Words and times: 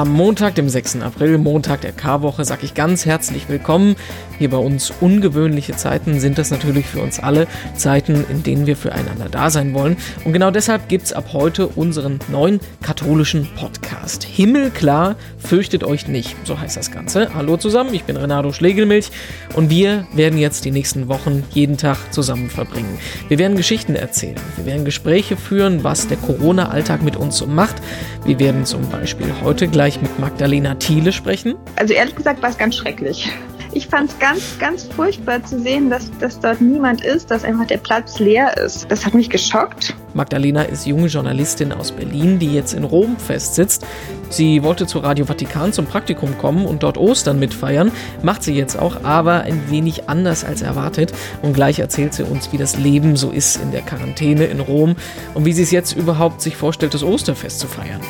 Am 0.00 0.14
Montag, 0.14 0.54
dem 0.54 0.70
6. 0.70 1.02
April, 1.02 1.36
Montag 1.36 1.82
der 1.82 1.92
Karwoche, 1.92 2.46
sage 2.46 2.64
ich 2.64 2.72
ganz 2.72 3.04
herzlich 3.04 3.50
willkommen. 3.50 3.96
Hier 4.38 4.48
bei 4.48 4.56
uns 4.56 4.90
ungewöhnliche 5.02 5.76
Zeiten 5.76 6.20
sind 6.20 6.38
das 6.38 6.50
natürlich 6.50 6.86
für 6.86 7.02
uns 7.02 7.20
alle 7.20 7.46
Zeiten, 7.76 8.24
in 8.30 8.42
denen 8.42 8.66
wir 8.66 8.78
füreinander 8.78 9.28
da 9.30 9.50
sein 9.50 9.74
wollen. 9.74 9.98
Und 10.24 10.32
genau 10.32 10.50
deshalb 10.50 10.88
gibt 10.88 11.04
es 11.04 11.12
ab 11.12 11.34
heute 11.34 11.66
unseren 11.66 12.18
neuen 12.28 12.60
katholischen 12.80 13.46
Podcast. 13.56 14.24
Himmelklar, 14.24 15.16
fürchtet 15.36 15.84
euch 15.84 16.08
nicht, 16.08 16.34
so 16.44 16.58
heißt 16.58 16.78
das 16.78 16.90
Ganze. 16.90 17.34
Hallo 17.34 17.58
zusammen, 17.58 17.92
ich 17.92 18.04
bin 18.04 18.16
Renato 18.16 18.54
Schlegelmilch 18.54 19.10
und 19.54 19.68
wir 19.68 20.06
werden 20.14 20.38
jetzt 20.38 20.64
die 20.64 20.70
nächsten 20.70 21.08
Wochen 21.08 21.44
jeden 21.52 21.76
Tag 21.76 21.98
zusammen 22.10 22.48
verbringen. 22.48 22.98
Wir 23.28 23.38
werden 23.38 23.58
Geschichten 23.58 23.96
erzählen, 23.96 24.40
wir 24.56 24.64
werden 24.64 24.86
Gespräche 24.86 25.36
führen, 25.36 25.84
was 25.84 26.08
der 26.08 26.16
Corona-Alltag 26.16 27.02
mit 27.02 27.16
uns 27.16 27.36
so 27.36 27.46
macht. 27.46 27.76
Wir 28.24 28.38
werden 28.38 28.64
zum 28.64 28.88
Beispiel 28.88 29.26
heute 29.42 29.68
gleich 29.68 29.89
gleich 29.90 30.02
mit 30.02 30.18
Magdalena 30.18 30.74
Thiele 30.76 31.10
sprechen. 31.10 31.56
Also 31.76 31.94
ehrlich 31.94 32.14
gesagt 32.14 32.42
war 32.42 32.50
es 32.50 32.58
ganz 32.58 32.76
schrecklich. 32.76 33.30
Ich 33.72 33.86
fand 33.86 34.10
es 34.10 34.18
ganz, 34.18 34.58
ganz 34.58 34.84
furchtbar 34.84 35.44
zu 35.44 35.60
sehen, 35.60 35.90
dass, 35.90 36.10
dass 36.18 36.40
dort 36.40 36.60
niemand 36.60 37.04
ist, 37.04 37.30
dass 37.30 37.44
einfach 37.44 37.66
der 37.66 37.78
Platz 37.78 38.18
leer 38.18 38.56
ist. 38.56 38.90
Das 38.90 39.06
hat 39.06 39.14
mich 39.14 39.30
geschockt. 39.30 39.94
Magdalena 40.12 40.62
ist 40.62 40.86
junge 40.86 41.06
Journalistin 41.06 41.72
aus 41.72 41.92
Berlin, 41.92 42.40
die 42.40 42.52
jetzt 42.52 42.72
in 42.72 42.82
Rom 42.82 43.16
festsitzt. 43.16 43.86
Sie 44.28 44.64
wollte 44.64 44.88
zu 44.88 44.98
Radio 44.98 45.24
Vatikan 45.24 45.72
zum 45.72 45.86
Praktikum 45.86 46.36
kommen 46.36 46.66
und 46.66 46.82
dort 46.82 46.98
Ostern 46.98 47.38
mitfeiern. 47.38 47.92
Macht 48.22 48.42
sie 48.42 48.54
jetzt 48.54 48.76
auch, 48.76 49.04
aber 49.04 49.42
ein 49.42 49.70
wenig 49.70 50.08
anders 50.08 50.44
als 50.44 50.62
erwartet. 50.62 51.12
Und 51.42 51.52
gleich 51.52 51.78
erzählt 51.78 52.14
sie 52.14 52.24
uns, 52.24 52.52
wie 52.52 52.58
das 52.58 52.76
Leben 52.76 53.14
so 53.16 53.30
ist 53.30 53.56
in 53.56 53.70
der 53.70 53.82
Quarantäne 53.82 54.46
in 54.46 54.58
Rom 54.58 54.96
und 55.34 55.44
wie 55.44 55.52
sie 55.52 55.62
es 55.62 55.70
jetzt 55.70 55.92
überhaupt 55.96 56.42
sich 56.42 56.56
vorstellt, 56.56 56.94
das 56.94 57.04
Osterfest 57.04 57.60
zu 57.60 57.68
feiern. 57.68 58.00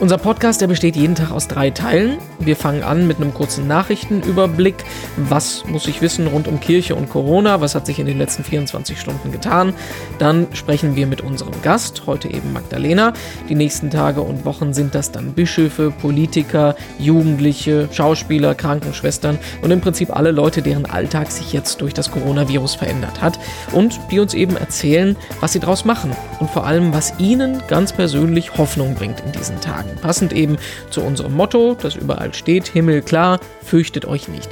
Unser 0.00 0.18
Podcast, 0.18 0.60
der 0.60 0.66
besteht 0.66 0.96
jeden 0.96 1.14
Tag 1.14 1.30
aus 1.30 1.46
drei 1.46 1.70
Teilen. 1.70 2.18
Wir 2.40 2.56
fangen 2.56 2.82
an 2.82 3.06
mit 3.06 3.18
einem 3.18 3.32
kurzen 3.32 3.68
Nachrichtenüberblick. 3.68 4.74
Was 5.16 5.64
muss 5.66 5.86
ich 5.86 6.02
wissen 6.02 6.26
rund 6.26 6.48
um 6.48 6.58
Kirche 6.58 6.96
und 6.96 7.08
Corona? 7.08 7.60
Was 7.60 7.76
hat 7.76 7.86
sich 7.86 8.00
in 8.00 8.06
den 8.06 8.18
letzten 8.18 8.42
24 8.42 9.00
Stunden 9.00 9.30
getan? 9.30 9.72
Dann 10.18 10.48
sprechen 10.52 10.96
wir 10.96 11.06
mit 11.06 11.20
unserem 11.20 11.54
Gast, 11.62 12.02
heute 12.06 12.28
eben 12.28 12.52
Magdalena. 12.52 13.12
Die 13.48 13.54
nächsten 13.54 13.88
Tage 13.88 14.20
und 14.20 14.44
Wochen 14.44 14.74
sind 14.74 14.96
das 14.96 15.12
dann 15.12 15.32
Bischöfe, 15.32 15.92
Politiker, 15.92 16.74
Jugendliche, 16.98 17.88
Schauspieler, 17.92 18.56
Krankenschwestern 18.56 19.38
und 19.62 19.70
im 19.70 19.80
Prinzip 19.80 20.14
alle 20.14 20.32
Leute, 20.32 20.60
deren 20.60 20.86
Alltag 20.86 21.30
sich 21.30 21.52
jetzt 21.52 21.80
durch 21.80 21.94
das 21.94 22.10
Coronavirus 22.10 22.74
verändert 22.74 23.22
hat 23.22 23.38
und 23.70 23.98
die 24.10 24.18
uns 24.18 24.34
eben 24.34 24.56
erzählen, 24.56 25.16
was 25.40 25.52
sie 25.52 25.60
daraus 25.60 25.84
machen 25.84 26.10
und 26.40 26.50
vor 26.50 26.66
allem, 26.66 26.92
was 26.92 27.14
ihnen 27.18 27.62
ganz 27.68 27.92
persönlich 27.92 28.58
Hoffnung 28.58 28.94
bringt 28.96 29.20
in 29.20 29.30
diesen 29.30 29.60
Tagen 29.60 29.83
sagen. 29.84 29.98
Passend 30.00 30.32
eben 30.32 30.56
zu 30.90 31.02
unserem 31.02 31.34
Motto, 31.34 31.76
das 31.80 31.96
überall 31.96 32.34
steht, 32.34 32.68
Himmel 32.68 33.02
klar, 33.02 33.40
fürchtet 33.62 34.04
euch 34.04 34.28
nicht. 34.28 34.48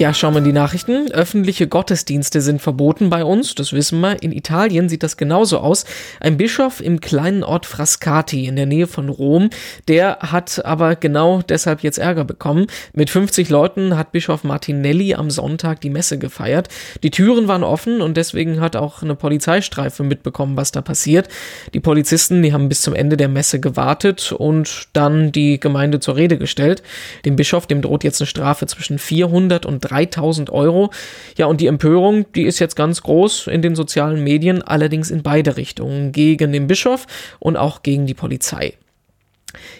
Ja, 0.00 0.14
schauen 0.14 0.32
wir 0.32 0.38
in 0.38 0.44
die 0.44 0.52
Nachrichten. 0.54 1.12
Öffentliche 1.12 1.68
Gottesdienste 1.68 2.40
sind 2.40 2.62
verboten 2.62 3.10
bei 3.10 3.22
uns, 3.22 3.54
das 3.54 3.74
wissen 3.74 4.00
wir. 4.00 4.22
In 4.22 4.32
Italien 4.32 4.88
sieht 4.88 5.02
das 5.02 5.18
genauso 5.18 5.58
aus. 5.58 5.84
Ein 6.20 6.38
Bischof 6.38 6.80
im 6.80 7.02
kleinen 7.02 7.44
Ort 7.44 7.66
Frascati 7.66 8.46
in 8.46 8.56
der 8.56 8.64
Nähe 8.64 8.86
von 8.86 9.10
Rom, 9.10 9.50
der 9.88 10.16
hat 10.20 10.64
aber 10.64 10.96
genau 10.96 11.42
deshalb 11.42 11.82
jetzt 11.82 11.98
Ärger 11.98 12.24
bekommen. 12.24 12.68
Mit 12.94 13.10
50 13.10 13.50
Leuten 13.50 13.98
hat 13.98 14.10
Bischof 14.10 14.42
Martinelli 14.42 15.12
am 15.12 15.28
Sonntag 15.28 15.82
die 15.82 15.90
Messe 15.90 16.16
gefeiert. 16.16 16.70
Die 17.02 17.10
Türen 17.10 17.46
waren 17.46 17.62
offen 17.62 18.00
und 18.00 18.16
deswegen 18.16 18.58
hat 18.62 18.76
auch 18.76 19.02
eine 19.02 19.16
Polizeistreife 19.16 20.02
mitbekommen, 20.02 20.56
was 20.56 20.72
da 20.72 20.80
passiert. 20.80 21.28
Die 21.74 21.80
Polizisten, 21.80 22.42
die 22.42 22.54
haben 22.54 22.70
bis 22.70 22.80
zum 22.80 22.94
Ende 22.94 23.18
der 23.18 23.28
Messe 23.28 23.60
gewartet 23.60 24.32
und 24.32 24.88
dann 24.94 25.30
die 25.30 25.60
Gemeinde 25.60 26.00
zur 26.00 26.16
Rede 26.16 26.38
gestellt. 26.38 26.82
Dem 27.26 27.36
Bischof, 27.36 27.66
dem 27.66 27.82
droht 27.82 28.02
jetzt 28.02 28.22
eine 28.22 28.28
Strafe 28.28 28.64
zwischen 28.64 28.98
400 28.98 29.66
und 29.66 29.89
3000 29.90 30.50
Euro. 30.50 30.90
Ja, 31.36 31.46
und 31.46 31.60
die 31.60 31.66
Empörung, 31.66 32.26
die 32.34 32.44
ist 32.44 32.58
jetzt 32.58 32.76
ganz 32.76 33.02
groß 33.02 33.48
in 33.48 33.62
den 33.62 33.74
sozialen 33.74 34.22
Medien, 34.22 34.62
allerdings 34.62 35.10
in 35.10 35.22
beide 35.22 35.56
Richtungen, 35.56 36.12
gegen 36.12 36.52
den 36.52 36.66
Bischof 36.66 37.06
und 37.38 37.56
auch 37.56 37.82
gegen 37.82 38.06
die 38.06 38.14
Polizei. 38.14 38.74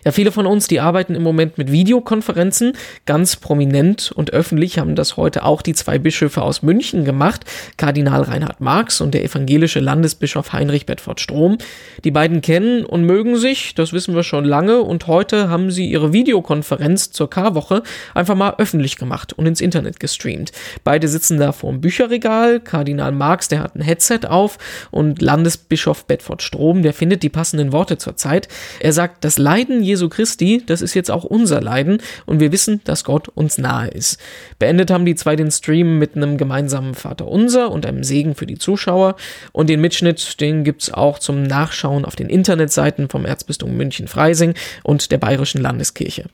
Ja, 0.05 0.13
viele 0.13 0.33
von 0.33 0.47
uns, 0.47 0.67
die 0.67 0.81
arbeiten 0.81 1.15
im 1.15 1.23
Moment 1.23 1.59
mit 1.59 1.71
Videokonferenzen. 1.71 2.73
Ganz 3.07 3.37
prominent 3.37 4.13
und 4.13 4.33
öffentlich 4.33 4.79
haben 4.79 4.95
das 4.95 5.17
heute 5.17 5.45
auch 5.45 5.63
die 5.63 5.75
zwei 5.75 5.99
Bischöfe 5.99 6.43
aus 6.43 6.63
München 6.63 7.05
gemacht, 7.05 7.45
Kardinal 7.77 8.23
Reinhard 8.23 8.61
Marx 8.61 9.01
und 9.01 9.15
der 9.15 9.25
evangelische 9.25 9.81
Landesbischof 9.81 10.53
Heinrich 10.53 10.87
Bedford 10.87 11.21
Strom. 11.21 11.59
Die 12.05 12.11
beiden 12.11 12.41
kennen 12.41 12.85
und 12.85 13.05
mögen 13.05 13.37
sich, 13.37 13.75
das 13.75 13.93
wissen 13.93 14.15
wir 14.15 14.23
schon 14.23 14.45
lange, 14.45 14.81
und 14.81 15.07
heute 15.07 15.49
haben 15.49 15.71
sie 15.71 15.91
ihre 15.91 16.13
Videokonferenz 16.13 17.11
zur 17.11 17.31
Karwoche 17.31 17.83
einfach 18.15 18.35
mal 18.35 18.55
öffentlich 18.59 18.97
gemacht 18.97 19.33
und 19.33 19.47
ins 19.47 19.61
Internet 19.61 20.01
gestreamt. 20.01 20.53
Beide 20.85 21.09
sitzen 21.09 21.39
da 21.39 21.53
vor 21.53 21.71
dem 21.71 21.81
Bücherregal. 21.81 22.61
Kardinal 22.61 23.13
Marx, 23.13 23.49
der 23.49 23.61
hat 23.61 23.77
ein 23.77 23.83
Headset 23.83 24.21
auf 24.29 24.59
und 24.91 25.21
Landesbischof 25.23 26.07
Bedford 26.07 26.43
Strom, 26.43 26.83
der 26.83 26.95
findet 26.95 27.23
die 27.23 27.29
passenden 27.29 27.73
Worte 27.73 27.99
zur 27.99 28.17
Zeit. 28.17 28.49
Er 28.81 28.93
sagt, 28.93 29.25
das 29.25 29.39
Leid 29.39 29.60
Leiden 29.61 29.83
Jesu 29.83 30.09
Christi, 30.09 30.63
das 30.65 30.81
ist 30.81 30.95
jetzt 30.95 31.11
auch 31.11 31.23
unser 31.23 31.61
Leiden 31.61 31.99
und 32.25 32.41
wir 32.41 32.51
wissen, 32.51 32.81
dass 32.85 33.05
Gott 33.05 33.29
uns 33.29 33.59
nahe 33.59 33.89
ist. 33.89 34.19
Beendet 34.59 34.91
haben 34.91 35.05
die 35.05 35.15
zwei 35.15 35.37
den 35.37 35.51
Stream 35.51 35.99
mit 35.99 36.17
einem 36.17 36.39
gemeinsamen 36.39 36.95
Vater 36.95 37.29
Unser 37.29 37.71
und 37.71 37.85
einem 37.85 38.03
Segen 38.03 38.35
für 38.35 38.47
die 38.47 38.57
Zuschauer 38.57 39.17
und 39.53 39.69
den 39.69 39.83
Mitschnitt, 39.83 40.41
den 40.41 40.65
gibt's 40.65 40.91
auch 40.91 41.19
zum 41.19 41.43
Nachschauen 41.43 42.07
auf 42.07 42.17
den 42.17 42.31
Internetseiten 42.31 43.11
vom 43.11 43.27
Erzbistum 43.27 43.77
München-Freising 43.77 44.55
und 44.83 45.13
der 45.13 45.19
Bayerischen 45.19 45.61
Landeskirche. 45.61 46.25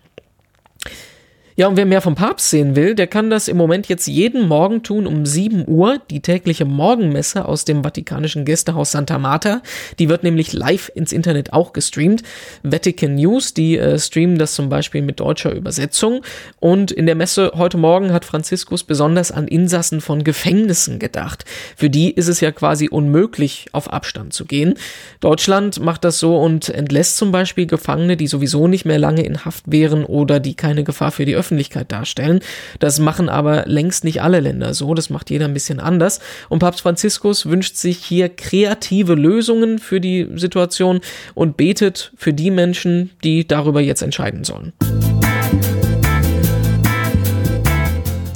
Ja, 1.59 1.69
und 1.69 1.79
wer 1.79 1.87
mehr 1.87 2.03
vom 2.03 2.15
Papst 2.15 2.51
sehen 2.51 2.77
will, 2.77 2.95
der 2.95 3.07
kann 3.07 3.31
das 3.31 3.49
im 3.49 3.57
Moment 3.57 3.89
jetzt 3.89 4.07
jeden 4.07 4.47
Morgen 4.47 4.83
tun 4.83 5.07
um 5.07 5.25
7 5.25 5.65
Uhr, 5.67 5.99
die 6.11 6.21
tägliche 6.21 6.67
Morgenmesse 6.67 7.47
aus 7.47 7.65
dem 7.65 7.83
Vatikanischen 7.83 8.45
Gästehaus 8.45 8.93
Santa 8.93 9.19
Marta. 9.19 9.63
Die 9.99 10.11
wird 10.11 10.23
nämlich 10.23 10.53
live 10.53 10.93
ins 10.95 11.13
Internet 11.13 11.55
auch 11.55 11.73
gestreamt. 11.73 12.23
Vatican 12.63 13.15
News, 13.15 13.55
die 13.55 13.79
äh, 13.79 13.99
streamen 13.99 14.37
das 14.37 14.53
zum 14.53 14.69
Beispiel 14.69 15.01
mit 15.01 15.19
deutscher 15.19 15.51
Übersetzung. 15.51 16.21
Und 16.61 16.91
in 16.91 17.07
der 17.07 17.15
Messe 17.15 17.53
heute 17.55 17.79
Morgen 17.79 18.13
hat 18.13 18.27
Franziskus 18.27 18.85
besonders 18.85 19.33
an 19.33 19.49
Insassen 19.49 20.03
von 20.03 20.25
Gefängnissen 20.25 20.99
gedacht. 20.99 21.47
Für 21.75 21.89
die 21.89 22.11
ist 22.11 22.29
es 22.29 22.41
ja 22.41 22.53
quasi 22.53 22.91
unmöglich, 22.91 23.69
auf 23.73 23.91
Abstand 23.91 24.35
zu 24.35 24.45
gehen. 24.45 24.75
Deutschland 25.21 25.81
macht 25.81 26.05
das 26.05 26.19
so 26.19 26.37
und 26.37 26.69
entlässt 26.69 27.17
zum 27.17 27.33
Beispiel 27.33 27.65
Gefangene, 27.65 28.19
die 28.19 28.27
sowieso 28.27 28.69
nicht 28.69 28.85
mehr 28.85 28.99
lange 28.99 29.25
in 29.25 29.47
Haft 29.47 29.65
wären 29.73 30.05
oder 30.05 30.39
die 30.39 30.55
keine 30.55 30.85
Gefahr 30.85 31.13
für 31.13 31.25
die 31.25 31.35
Öffentlichkeit 31.35 31.46
Öffentlichkeit 31.47 31.93
darstellen. 31.93 32.41
Das 32.81 32.99
machen 32.99 33.29
aber 33.29 33.65
längst 33.67 34.03
nicht 34.03 34.21
alle 34.21 34.41
Länder 34.41 34.75
so, 34.75 34.95
das 34.95 35.11
macht 35.11 35.31
jeder 35.31 35.45
ein 35.45 35.55
bisschen 35.55 35.79
anders. 35.79 36.21
Und 36.49 36.59
Papst 36.59 36.81
Franziskus 36.81 37.47
wünscht 37.47 37.77
sich 37.77 37.99
hier 37.99 38.29
kreative 38.29 39.15
Lösungen 39.15 39.79
für 39.79 40.01
die 40.01 40.29
Situation 40.35 41.01
und 41.35 41.57
betet 41.57 42.13
für 42.17 42.33
die 42.33 42.51
Menschen, 42.51 43.11
die 43.23 43.47
darüber 43.47 43.81
jetzt 43.81 44.03
entscheiden 44.03 44.43
sollen. 44.43 44.73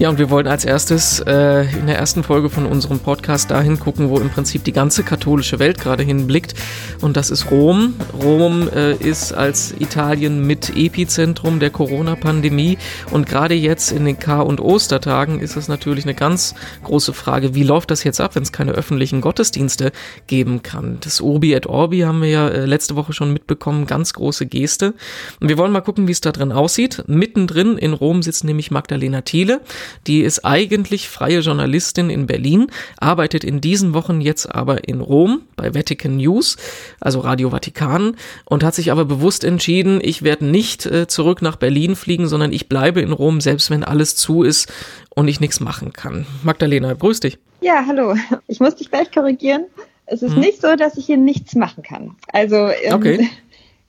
Ja, 0.00 0.08
und 0.08 0.16
wir 0.16 0.30
wollten 0.30 0.48
als 0.48 0.64
erstes 0.64 1.20
äh, 1.26 1.66
in 1.76 1.86
der 1.86 1.98
ersten 1.98 2.22
Folge 2.22 2.48
von 2.48 2.64
unserem 2.64 3.00
Podcast 3.00 3.50
dahin 3.50 3.78
gucken, 3.78 4.08
wo 4.08 4.18
im 4.18 4.30
Prinzip 4.30 4.64
die 4.64 4.72
ganze 4.72 5.02
katholische 5.02 5.58
Welt 5.58 5.78
gerade 5.78 6.02
hinblickt. 6.02 6.54
Und 7.02 7.18
das 7.18 7.28
ist 7.28 7.50
Rom. 7.50 7.96
Rom 8.22 8.66
äh, 8.74 8.94
ist 8.94 9.34
als 9.34 9.74
Italien 9.78 10.46
mit 10.46 10.74
Epizentrum 10.74 11.60
der 11.60 11.68
Corona-Pandemie. 11.68 12.78
Und 13.10 13.26
gerade 13.26 13.54
jetzt 13.54 13.92
in 13.92 14.06
den 14.06 14.18
Kar- 14.18 14.46
und 14.46 14.58
Ostertagen 14.58 15.38
ist 15.38 15.56
es 15.56 15.68
natürlich 15.68 16.06
eine 16.06 16.14
ganz 16.14 16.54
große 16.82 17.12
Frage, 17.12 17.54
wie 17.54 17.62
läuft 17.62 17.90
das 17.90 18.02
jetzt 18.02 18.22
ab, 18.22 18.36
wenn 18.36 18.42
es 18.42 18.52
keine 18.52 18.72
öffentlichen 18.72 19.20
Gottesdienste 19.20 19.92
geben 20.26 20.62
kann. 20.62 20.96
Das 21.02 21.20
Obi 21.20 21.52
et 21.52 21.66
Orbi 21.66 22.00
haben 22.00 22.22
wir 22.22 22.30
ja 22.30 22.48
äh, 22.48 22.64
letzte 22.64 22.96
Woche 22.96 23.12
schon 23.12 23.34
mitbekommen, 23.34 23.86
ganz 23.86 24.14
große 24.14 24.46
Geste. 24.46 24.94
Und 25.40 25.50
wir 25.50 25.58
wollen 25.58 25.72
mal 25.72 25.82
gucken, 25.82 26.08
wie 26.08 26.12
es 26.12 26.22
da 26.22 26.32
drin 26.32 26.52
aussieht. 26.52 27.04
Mittendrin 27.06 27.76
in 27.76 27.92
Rom 27.92 28.22
sitzt 28.22 28.44
nämlich 28.44 28.70
Magdalena 28.70 29.20
Thiele. 29.20 29.60
Die 30.06 30.20
ist 30.20 30.44
eigentlich 30.44 31.08
freie 31.08 31.40
Journalistin 31.40 32.10
in 32.10 32.26
Berlin, 32.26 32.68
arbeitet 32.98 33.44
in 33.44 33.60
diesen 33.60 33.94
Wochen 33.94 34.20
jetzt 34.20 34.46
aber 34.46 34.88
in 34.88 35.00
Rom 35.00 35.42
bei 35.56 35.74
Vatican 35.74 36.16
News, 36.16 36.56
also 37.00 37.20
Radio 37.20 37.50
Vatikan, 37.50 38.16
und 38.44 38.64
hat 38.64 38.74
sich 38.74 38.90
aber 38.90 39.04
bewusst 39.04 39.44
entschieden, 39.44 40.00
ich 40.02 40.22
werde 40.22 40.44
nicht 40.46 40.86
äh, 40.86 41.06
zurück 41.06 41.42
nach 41.42 41.56
Berlin 41.56 41.96
fliegen, 41.96 42.28
sondern 42.28 42.52
ich 42.52 42.68
bleibe 42.68 43.00
in 43.00 43.12
Rom, 43.12 43.40
selbst 43.40 43.70
wenn 43.70 43.84
alles 43.84 44.16
zu 44.16 44.42
ist 44.42 44.72
und 45.10 45.28
ich 45.28 45.40
nichts 45.40 45.60
machen 45.60 45.92
kann. 45.92 46.26
Magdalena, 46.42 46.92
grüß 46.92 47.20
dich. 47.20 47.38
Ja, 47.60 47.84
hallo. 47.86 48.14
Ich 48.46 48.60
muss 48.60 48.76
dich 48.76 48.90
gleich 48.90 49.12
korrigieren. 49.12 49.66
Es 50.06 50.22
ist 50.22 50.34
hm. 50.34 50.40
nicht 50.40 50.60
so, 50.60 50.74
dass 50.74 50.96
ich 50.96 51.06
hier 51.06 51.16
nichts 51.16 51.54
machen 51.54 51.82
kann. 51.82 52.16
Also 52.32 52.56
ähm, 52.56 52.94
okay. 52.94 53.30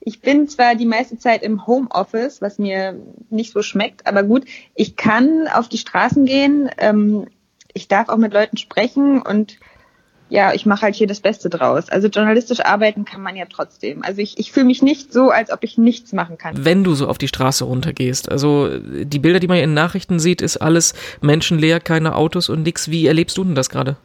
Ich 0.04 0.20
bin 0.20 0.48
zwar 0.48 0.74
die 0.74 0.86
meiste 0.86 1.16
Zeit 1.16 1.42
im 1.42 1.66
Homeoffice, 1.66 2.42
was 2.42 2.58
mir 2.58 2.96
nicht 3.30 3.52
so 3.52 3.62
schmeckt, 3.62 4.06
aber 4.06 4.24
gut, 4.24 4.44
ich 4.74 4.96
kann 4.96 5.46
auf 5.46 5.68
die 5.68 5.78
Straßen 5.78 6.24
gehen, 6.24 6.68
ähm, 6.78 7.26
ich 7.72 7.86
darf 7.86 8.08
auch 8.08 8.16
mit 8.16 8.32
Leuten 8.32 8.56
sprechen 8.56 9.22
und 9.22 9.58
ja, 10.28 10.54
ich 10.54 10.64
mache 10.64 10.82
halt 10.82 10.94
hier 10.94 11.06
das 11.06 11.20
Beste 11.20 11.50
draus. 11.50 11.90
Also 11.90 12.08
journalistisch 12.08 12.60
arbeiten 12.60 13.04
kann 13.04 13.20
man 13.20 13.36
ja 13.36 13.44
trotzdem. 13.44 14.02
Also 14.02 14.22
ich, 14.22 14.38
ich 14.38 14.50
fühle 14.50 14.64
mich 14.64 14.80
nicht 14.80 15.12
so, 15.12 15.28
als 15.28 15.52
ob 15.52 15.62
ich 15.62 15.76
nichts 15.76 16.12
machen 16.14 16.38
kann. 16.38 16.64
Wenn 16.64 16.84
du 16.84 16.94
so 16.94 17.06
auf 17.06 17.18
die 17.18 17.28
Straße 17.28 17.64
runtergehst, 17.64 18.30
also 18.30 18.78
die 18.78 19.18
Bilder, 19.18 19.40
die 19.40 19.48
man 19.48 19.58
in 19.58 19.74
Nachrichten 19.74 20.18
sieht, 20.18 20.40
ist 20.40 20.56
alles 20.56 20.94
menschenleer, 21.20 21.80
keine 21.80 22.16
Autos 22.16 22.48
und 22.48 22.62
nix. 22.62 22.90
Wie 22.90 23.06
erlebst 23.06 23.36
du 23.36 23.44
denn 23.44 23.54
das 23.54 23.68
gerade? 23.68 23.96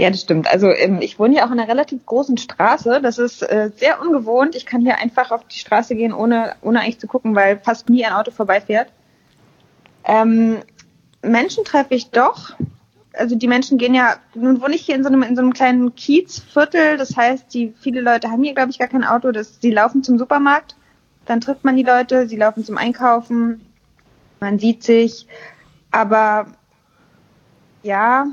Ja, 0.00 0.08
das 0.08 0.22
stimmt. 0.22 0.50
Also 0.50 0.70
ähm, 0.70 1.02
ich 1.02 1.18
wohne 1.18 1.36
ja 1.36 1.46
auch 1.46 1.50
in 1.50 1.60
einer 1.60 1.68
relativ 1.68 2.06
großen 2.06 2.38
Straße. 2.38 3.00
Das 3.02 3.18
ist 3.18 3.42
äh, 3.42 3.70
sehr 3.76 4.00
ungewohnt. 4.00 4.56
Ich 4.56 4.64
kann 4.64 4.80
hier 4.80 4.96
einfach 4.96 5.30
auf 5.30 5.44
die 5.44 5.58
Straße 5.58 5.94
gehen, 5.94 6.14
ohne, 6.14 6.54
ohne 6.62 6.80
eigentlich 6.80 6.98
zu 6.98 7.06
gucken, 7.06 7.34
weil 7.34 7.58
fast 7.58 7.90
nie 7.90 8.02
ein 8.06 8.14
Auto 8.14 8.30
vorbeifährt. 8.30 8.90
Ähm, 10.06 10.60
Menschen 11.20 11.66
treffe 11.66 11.94
ich 11.94 12.08
doch, 12.08 12.54
also 13.12 13.36
die 13.36 13.46
Menschen 13.46 13.76
gehen 13.76 13.92
ja, 13.92 14.16
nun 14.34 14.62
wohne 14.62 14.74
ich 14.74 14.86
hier 14.86 14.94
in 14.94 15.02
so 15.02 15.10
einem, 15.10 15.22
in 15.22 15.36
so 15.36 15.42
einem 15.42 15.52
kleinen 15.52 15.94
Kiezviertel, 15.94 16.96
das 16.96 17.14
heißt, 17.14 17.52
die, 17.52 17.74
viele 17.78 18.00
Leute 18.00 18.30
haben 18.30 18.42
hier, 18.42 18.54
glaube 18.54 18.70
ich, 18.70 18.78
gar 18.78 18.88
kein 18.88 19.04
Auto, 19.04 19.30
sie 19.34 19.70
laufen 19.70 20.02
zum 20.02 20.18
Supermarkt, 20.18 20.76
dann 21.26 21.42
trifft 21.42 21.62
man 21.62 21.76
die 21.76 21.82
Leute, 21.82 22.26
sie 22.26 22.36
laufen 22.36 22.64
zum 22.64 22.78
Einkaufen, 22.78 23.60
man 24.40 24.58
sieht 24.58 24.82
sich, 24.82 25.26
aber 25.90 26.46
ja, 27.82 28.26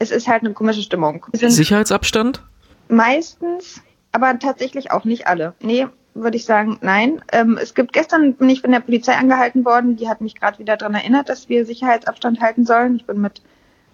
es 0.00 0.10
ist 0.10 0.26
halt 0.26 0.42
eine 0.42 0.54
komische 0.54 0.82
Stimmung. 0.82 1.24
Sicherheitsabstand? 1.32 2.42
Meistens, 2.88 3.80
aber 4.10 4.36
tatsächlich 4.38 4.90
auch 4.90 5.04
nicht 5.04 5.28
alle. 5.28 5.54
Nee, 5.60 5.86
würde 6.14 6.36
ich 6.36 6.44
sagen, 6.44 6.78
nein. 6.80 7.22
Ähm, 7.30 7.58
es 7.60 7.74
gibt 7.74 7.92
gestern 7.92 8.34
bin 8.34 8.48
ich 8.48 8.62
von 8.62 8.72
der 8.72 8.80
Polizei 8.80 9.14
angehalten 9.14 9.64
worden, 9.64 9.96
die 9.96 10.08
hat 10.08 10.22
mich 10.22 10.34
gerade 10.34 10.58
wieder 10.58 10.76
daran 10.76 10.94
erinnert, 10.94 11.28
dass 11.28 11.48
wir 11.48 11.64
Sicherheitsabstand 11.66 12.40
halten 12.40 12.64
sollen. 12.64 12.96
Ich 12.96 13.06
bin 13.06 13.20
mit 13.20 13.42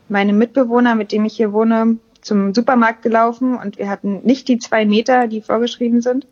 meinem 0.09 0.39
Mitbewohner, 0.39 0.95
mit 0.95 1.11
dem 1.11 1.25
ich 1.25 1.37
hier 1.37 1.53
wohne, 1.53 1.99
zum 2.23 2.55
Supermarkt 2.55 3.03
gelaufen 3.03 3.57
und 3.57 3.77
wir 3.77 3.91
hatten 3.91 4.21
nicht 4.23 4.47
die 4.49 4.59
zwei 4.59 4.87
Meter, 4.87 5.27
die 5.27 5.43
vorgeschrieben 5.43 6.01
sind. 6.01 6.27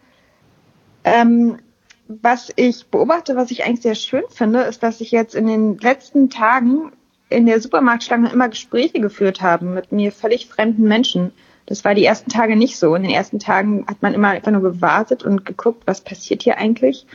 Ähm, 1.03 1.59
was 2.07 2.53
ich 2.55 2.87
beobachte, 2.87 3.35
was 3.35 3.51
ich 3.51 3.65
eigentlich 3.65 3.83
sehr 3.83 3.97
schön 3.97 4.23
finde, 4.31 4.63
ist, 4.63 4.85
dass 4.85 5.01
ich 5.01 5.11
jetzt 5.11 5.35
in 5.35 5.47
den 5.47 5.79
letzten 5.79 6.31
Tagen 6.31 6.93
in 7.35 7.47
der 7.47 7.61
Supermarktschlange 7.61 8.33
immer 8.33 8.49
Gespräche 8.49 9.01
geführt 9.01 9.43
habe 9.43 9.65
mit 9.65 9.93
mir 9.93 10.13
völlig 10.13 10.47
fremden 10.47 10.85
Menschen. 10.85 11.33
Das 11.67 11.85
war 11.85 11.95
die 11.95 12.05
ersten 12.05 12.31
Tage 12.31 12.57
nicht 12.57 12.79
so. 12.79 12.95
In 12.95 13.03
den 13.03 13.13
ersten 13.13 13.39
Tagen 13.39 13.87
hat 13.87 14.03
man 14.03 14.15
immer 14.15 14.29
einfach 14.29 14.53
nur 14.53 14.63
gewartet 14.63 15.23
und 15.23 15.47
geguckt, 15.47 15.83
was 15.87 16.03
passiert 16.03 16.43
hier 16.43 16.59
eigentlich. 16.59 17.07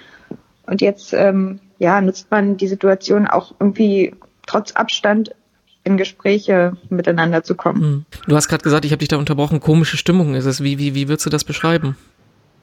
Und 0.65 0.81
jetzt 0.81 1.13
ähm, 1.13 1.59
ja, 1.77 2.01
nutzt 2.01 2.31
man 2.31 2.57
die 2.57 2.67
Situation 2.67 3.27
auch 3.27 3.53
irgendwie 3.59 4.15
trotz 4.45 4.71
Abstand 4.73 5.35
in 5.83 5.97
Gespräche 5.97 6.73
miteinander 6.89 7.43
zu 7.43 7.55
kommen. 7.55 7.81
Hm. 7.81 8.05
Du 8.27 8.35
hast 8.35 8.47
gerade 8.47 8.63
gesagt, 8.63 8.85
ich 8.85 8.91
habe 8.91 8.99
dich 8.99 9.07
da 9.07 9.17
unterbrochen, 9.17 9.59
komische 9.59 9.97
Stimmung 9.97 10.35
ist 10.35 10.45
es. 10.45 10.63
Wie, 10.63 10.77
wie, 10.77 10.93
wie 10.95 11.07
würdest 11.07 11.25
du 11.25 11.29
das 11.29 11.43
beschreiben? 11.43 11.95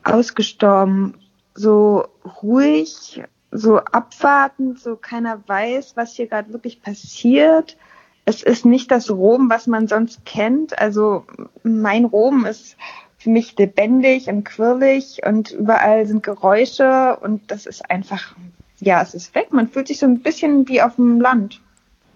Ausgestorben, 0.05 1.15
so 1.55 2.07
ruhig, 2.43 3.23
so 3.51 3.79
abwartend, 3.79 4.79
so 4.81 4.97
keiner 4.97 5.43
weiß, 5.47 5.97
was 5.97 6.15
hier 6.15 6.27
gerade 6.27 6.53
wirklich 6.53 6.83
passiert. 6.83 7.77
Es 8.25 8.43
ist 8.43 8.65
nicht 8.65 8.91
das 8.91 9.11
Rom, 9.11 9.49
was 9.51 9.67
man 9.67 9.87
sonst 9.87 10.25
kennt. 10.25 10.79
Also 10.79 11.25
mein 11.63 12.05
Rom 12.05 12.45
ist 12.45 12.77
für 13.19 13.31
mich 13.31 13.57
lebendig 13.57 14.29
und 14.29 14.45
quirlig 14.45 15.21
und 15.25 15.53
überall 15.53 16.07
sind 16.07 16.23
Geräusche 16.23 17.17
und 17.21 17.51
das 17.51 17.67
ist 17.67 17.89
einfach, 17.91 18.35
ja, 18.81 19.01
es 19.01 19.15
ist 19.15 19.35
weg. 19.35 19.53
Man 19.53 19.69
fühlt 19.69 19.89
sich 19.89 19.99
so 19.99 20.07
ein 20.07 20.21
bisschen 20.21 20.69
wie 20.69 20.83
auf 20.83 20.97
dem 20.97 21.21
Land 21.21 21.61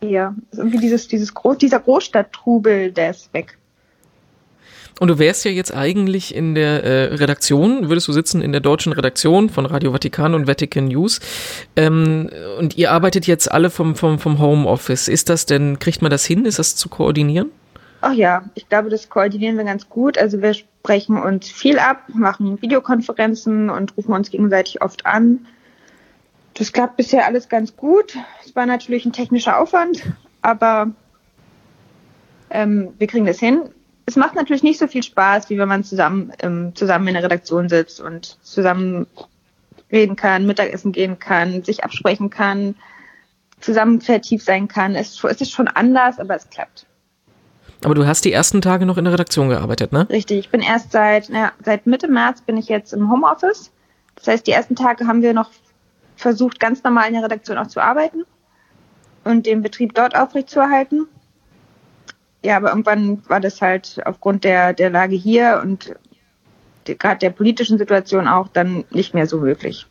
hier. 0.01 0.35
irgendwie 0.53 0.79
dieses, 0.79 1.09
dieses 1.09 1.35
Groß, 1.35 1.59
dieser 1.59 1.81
Großstadttrubel, 1.81 2.93
der 2.93 3.11
ist 3.11 3.33
weg. 3.33 3.59
Und 4.99 5.09
du 5.09 5.19
wärst 5.19 5.45
ja 5.45 5.51
jetzt 5.51 5.75
eigentlich 5.75 6.35
in 6.35 6.55
der 6.55 6.85
äh, 6.85 7.15
Redaktion, 7.15 7.89
würdest 7.89 8.09
du 8.09 8.13
sitzen 8.13 8.43
in 8.43 8.53
der 8.53 8.61
deutschen 8.61 8.93
Redaktion 8.93 9.49
von 9.49 9.67
Radio 9.67 9.93
Vatikan 9.93 10.35
und 10.35 10.47
Vatican 10.47 10.87
News. 10.87 11.21
Ähm, 11.77 12.29
und 12.59 12.77
ihr 12.77 12.91
arbeitet 12.91 13.27
jetzt 13.27 13.51
alle 13.51 13.71
vom, 13.71 13.95
vom, 13.95 14.19
vom 14.19 14.39
Homeoffice. 14.39 15.09
Ist 15.09 15.29
das 15.29 15.47
denn, 15.47 15.79
kriegt 15.79 16.03
man 16.03 16.11
das 16.11 16.25
hin? 16.25 16.45
Ist 16.45 16.59
das 16.59 16.77
zu 16.77 16.89
koordinieren? 16.89 17.51
Ach 18.03 18.13
ja, 18.13 18.45
ich 18.55 18.69
glaube, 18.69 18.89
das 18.89 19.09
koordinieren 19.11 19.57
wir 19.57 19.65
ganz 19.65 19.89
gut. 19.89 20.17
Also 20.17 20.41
wir 20.41 20.55
sprechen 20.55 21.19
uns 21.19 21.51
viel 21.51 21.79
ab, 21.79 22.05
machen 22.15 22.61
Videokonferenzen 22.63 23.69
und 23.69 23.97
rufen 23.97 24.13
uns 24.13 24.31
gegenseitig 24.31 24.81
oft 24.81 25.05
an. 25.05 25.47
Das 26.55 26.73
klappt 26.73 26.97
bisher 26.97 27.27
alles 27.27 27.49
ganz 27.49 27.77
gut. 27.77 28.17
Es 28.45 28.57
war 28.57 28.67
natürlich 28.67 29.05
ein 29.05 29.13
technischer 29.13 29.59
Aufwand, 29.59 30.03
aber 30.43 30.91
ähm, 32.51 32.95
wir 32.99 33.07
kriegen 33.07 33.27
das 33.27 33.39
hin. 33.39 33.63
Es 34.07 34.17
macht 34.17 34.35
natürlich 34.35 34.63
nicht 34.63 34.79
so 34.79 34.87
viel 34.87 35.03
Spaß, 35.03 35.51
wie 35.51 35.59
wenn 35.59 35.69
man 35.69 35.85
zusammen, 35.85 36.33
ähm, 36.41 36.73
zusammen 36.75 37.09
in 37.09 37.15
der 37.15 37.23
Redaktion 37.23 37.69
sitzt 37.69 38.01
und 38.01 38.39
zusammen 38.43 39.07
reden 39.93 40.17
kann, 40.17 40.47
Mittagessen 40.47 40.93
gehen 40.93 41.19
kann, 41.19 41.63
sich 41.63 41.85
absprechen 41.85 42.31
kann, 42.31 42.75
zusammen 43.61 43.99
kreativ 43.99 44.43
sein 44.43 44.69
kann. 44.69 44.95
Es, 44.95 45.23
es 45.23 45.41
ist 45.41 45.53
schon 45.53 45.69
anders, 45.69 46.19
aber 46.19 46.35
es 46.35 46.49
klappt. 46.51 46.87
Aber 47.85 47.95
du 47.95 48.07
hast 48.07 48.25
die 48.25 48.33
ersten 48.33 48.61
Tage 48.61 48.85
noch 48.85 48.99
in 48.99 49.05
der 49.05 49.15
Redaktion 49.15 49.49
gearbeitet, 49.49 49.93
ne? 49.93 50.07
Richtig, 50.11 50.39
ich 50.39 50.51
bin 50.51 50.61
erst 50.61 50.93
seit, 50.93 51.31
naja, 51.31 51.53
seit 51.65 51.87
Mitte 51.87 52.09
März 52.09 52.43
bin 52.43 52.57
ich 52.57 52.69
jetzt 52.69 52.93
im 52.93 53.11
Homeoffice. 53.11 53.71
Das 54.17 54.27
heißt, 54.27 54.47
die 54.47 54.53
ersten 54.53 54.77
Tage 54.77 55.07
haben 55.07 55.23
wir 55.23 55.33
noch 55.33 55.51
versucht, 56.17 56.61
ganz 56.61 56.83
normal 56.83 57.09
in 57.09 57.15
der 57.15 57.25
Redaktion 57.25 57.57
auch 57.57 57.69
zu 57.69 57.81
arbeiten 57.81 58.25
und 59.25 59.47
den 59.47 59.63
Betrieb 59.63 59.95
dort 59.95 60.15
aufrechtzuerhalten. 60.15 61.09
Ja, 62.43 62.57
aber 62.57 62.71
irgendwann 62.71 63.23
war 63.29 63.41
das 63.41 63.61
halt 63.61 64.01
aufgrund 64.05 64.45
der, 64.45 64.73
der 64.73 64.91
Lage 64.91 65.15
hier 65.15 65.61
und 65.63 65.95
gerade 66.85 67.19
der 67.19 67.31
politischen 67.31 67.79
Situation 67.79 68.27
auch 68.27 68.49
dann 68.49 68.85
nicht 68.91 69.15
mehr 69.15 69.27
so 69.27 69.39
möglich. 69.39 69.87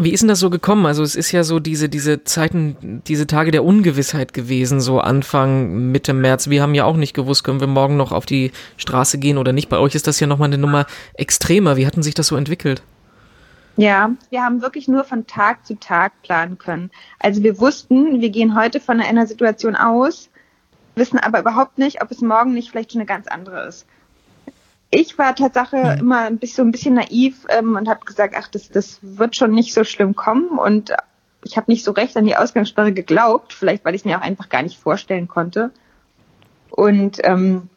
Wie 0.00 0.12
ist 0.12 0.20
denn 0.20 0.28
das 0.28 0.38
so 0.38 0.48
gekommen? 0.48 0.86
Also 0.86 1.02
es 1.02 1.16
ist 1.16 1.32
ja 1.32 1.42
so 1.42 1.58
diese, 1.58 1.88
diese 1.88 2.22
Zeiten, 2.22 3.02
diese 3.08 3.26
Tage 3.26 3.50
der 3.50 3.64
Ungewissheit 3.64 4.32
gewesen, 4.32 4.80
so 4.80 5.00
Anfang, 5.00 5.90
Mitte 5.90 6.12
März. 6.12 6.48
Wir 6.48 6.62
haben 6.62 6.74
ja 6.74 6.84
auch 6.84 6.96
nicht 6.96 7.14
gewusst, 7.14 7.42
können 7.42 7.58
wir 7.58 7.66
morgen 7.66 7.96
noch 7.96 8.12
auf 8.12 8.24
die 8.24 8.52
Straße 8.76 9.18
gehen 9.18 9.38
oder 9.38 9.52
nicht. 9.52 9.68
Bei 9.68 9.78
euch 9.78 9.96
ist 9.96 10.06
das 10.06 10.20
ja 10.20 10.28
nochmal 10.28 10.48
eine 10.48 10.58
Nummer 10.58 10.86
extremer. 11.14 11.76
Wie 11.76 11.86
hatten 11.86 12.04
sich 12.04 12.14
das 12.14 12.28
so 12.28 12.36
entwickelt? 12.36 12.82
Ja, 13.76 14.10
wir 14.30 14.42
haben 14.42 14.62
wirklich 14.62 14.86
nur 14.86 15.02
von 15.02 15.26
Tag 15.26 15.66
zu 15.66 15.74
Tag 15.78 16.12
planen 16.22 16.58
können. 16.58 16.90
Also 17.18 17.42
wir 17.42 17.58
wussten, 17.58 18.20
wir 18.20 18.30
gehen 18.30 18.56
heute 18.56 18.80
von 18.80 19.00
einer 19.00 19.26
Situation 19.26 19.74
aus, 19.74 20.30
wissen 20.98 21.18
aber 21.18 21.40
überhaupt 21.40 21.78
nicht, 21.78 22.02
ob 22.02 22.10
es 22.10 22.20
morgen 22.20 22.52
nicht 22.54 22.70
vielleicht 22.70 22.92
schon 22.92 23.00
eine 23.00 23.06
ganz 23.06 23.26
andere 23.26 23.66
ist. 23.66 23.86
Ich 24.90 25.18
war 25.18 25.34
Tatsache 25.34 25.76
mhm. 25.76 26.00
immer 26.00 26.20
ein 26.20 26.38
bisschen, 26.38 26.56
so 26.56 26.62
ein 26.62 26.72
bisschen 26.72 26.94
naiv 26.94 27.46
ähm, 27.50 27.76
und 27.76 27.88
habe 27.88 28.04
gesagt, 28.04 28.34
ach, 28.36 28.48
das, 28.48 28.70
das 28.70 28.98
wird 29.02 29.36
schon 29.36 29.52
nicht 29.52 29.74
so 29.74 29.84
schlimm 29.84 30.14
kommen. 30.14 30.58
Und 30.58 30.92
ich 31.44 31.56
habe 31.56 31.70
nicht 31.70 31.84
so 31.84 31.92
recht 31.92 32.16
an 32.16 32.24
die 32.24 32.36
Ausgangssperre 32.36 32.92
geglaubt, 32.92 33.52
vielleicht 33.52 33.84
weil 33.84 33.94
ich 33.94 34.02
es 34.02 34.04
mir 34.04 34.18
auch 34.18 34.22
einfach 34.22 34.48
gar 34.48 34.62
nicht 34.62 34.78
vorstellen 34.78 35.28
konnte. 35.28 35.70
Und 36.70 37.18
ähm, 37.22 37.68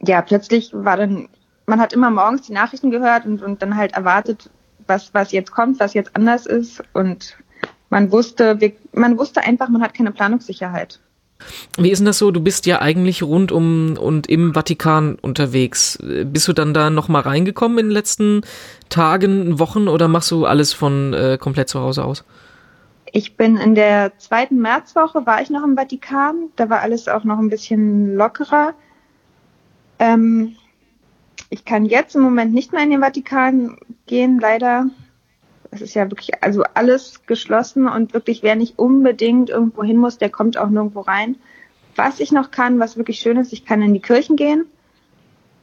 ja, 0.00 0.22
plötzlich 0.22 0.70
war 0.72 0.96
dann, 0.96 1.28
man 1.66 1.80
hat 1.80 1.92
immer 1.92 2.10
morgens 2.10 2.42
die 2.42 2.52
Nachrichten 2.52 2.90
gehört 2.90 3.26
und, 3.26 3.42
und 3.42 3.62
dann 3.62 3.76
halt 3.76 3.92
erwartet, 3.92 4.50
was, 4.86 5.12
was 5.14 5.32
jetzt 5.32 5.50
kommt, 5.50 5.80
was 5.80 5.94
jetzt 5.94 6.16
anders 6.16 6.46
ist. 6.46 6.82
Und 6.94 7.36
man 7.90 8.10
wusste, 8.10 8.60
wir, 8.60 8.72
man 8.92 9.18
wusste 9.18 9.42
einfach, 9.42 9.68
man 9.68 9.82
hat 9.82 9.94
keine 9.94 10.12
Planungssicherheit. 10.12 11.00
Wie 11.78 11.90
ist 11.90 11.98
denn 11.98 12.06
das 12.06 12.18
so? 12.18 12.30
Du 12.30 12.40
bist 12.40 12.66
ja 12.66 12.80
eigentlich 12.80 13.22
rund 13.22 13.52
um 13.52 13.96
und 13.98 14.26
im 14.28 14.54
Vatikan 14.54 15.16
unterwegs. 15.20 15.98
Bist 16.02 16.48
du 16.48 16.52
dann 16.52 16.74
da 16.74 16.90
nochmal 16.90 17.22
reingekommen 17.22 17.78
in 17.78 17.86
den 17.86 17.92
letzten 17.92 18.42
Tagen, 18.88 19.58
Wochen 19.58 19.88
oder 19.88 20.08
machst 20.08 20.30
du 20.30 20.46
alles 20.46 20.72
von 20.72 21.12
äh, 21.14 21.38
komplett 21.40 21.68
zu 21.68 21.80
Hause 21.80 22.04
aus? 22.04 22.24
Ich 23.12 23.36
bin 23.36 23.56
in 23.56 23.74
der 23.74 24.18
zweiten 24.18 24.56
Märzwoche, 24.60 25.24
war 25.26 25.40
ich 25.40 25.48
noch 25.48 25.62
im 25.62 25.76
Vatikan. 25.76 26.50
Da 26.56 26.68
war 26.68 26.80
alles 26.80 27.06
auch 27.06 27.24
noch 27.24 27.38
ein 27.38 27.48
bisschen 27.48 28.16
lockerer. 28.16 28.74
Ähm, 30.00 30.56
ich 31.50 31.64
kann 31.64 31.84
jetzt 31.84 32.16
im 32.16 32.22
Moment 32.22 32.52
nicht 32.52 32.72
mehr 32.72 32.82
in 32.82 32.90
den 32.90 33.00
Vatikan 33.00 33.78
gehen, 34.06 34.40
leider. 34.40 34.86
Es 35.74 35.82
ist 35.82 35.94
ja 35.94 36.10
wirklich 36.10 36.42
also 36.42 36.62
alles 36.74 37.26
geschlossen 37.26 37.88
und 37.88 38.14
wirklich, 38.14 38.42
wer 38.42 38.56
nicht 38.56 38.78
unbedingt 38.78 39.50
irgendwo 39.50 39.82
hin 39.82 39.96
muss, 39.96 40.18
der 40.18 40.30
kommt 40.30 40.56
auch 40.56 40.68
nirgendwo 40.68 41.00
rein. 41.00 41.36
Was 41.96 42.20
ich 42.20 42.32
noch 42.32 42.50
kann, 42.50 42.80
was 42.80 42.96
wirklich 42.96 43.20
schön 43.20 43.36
ist, 43.36 43.52
ich 43.52 43.64
kann 43.64 43.82
in 43.82 43.94
die 43.94 44.00
Kirchen 44.00 44.36
gehen. 44.36 44.66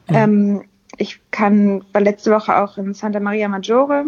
Mhm. 0.08 0.14
Ähm, 0.14 0.64
ich 0.98 1.20
kann, 1.30 1.84
war 1.92 2.00
letzte 2.00 2.30
Woche 2.30 2.56
auch 2.56 2.78
in 2.78 2.94
Santa 2.94 3.20
Maria 3.20 3.48
Maggiore. 3.48 4.06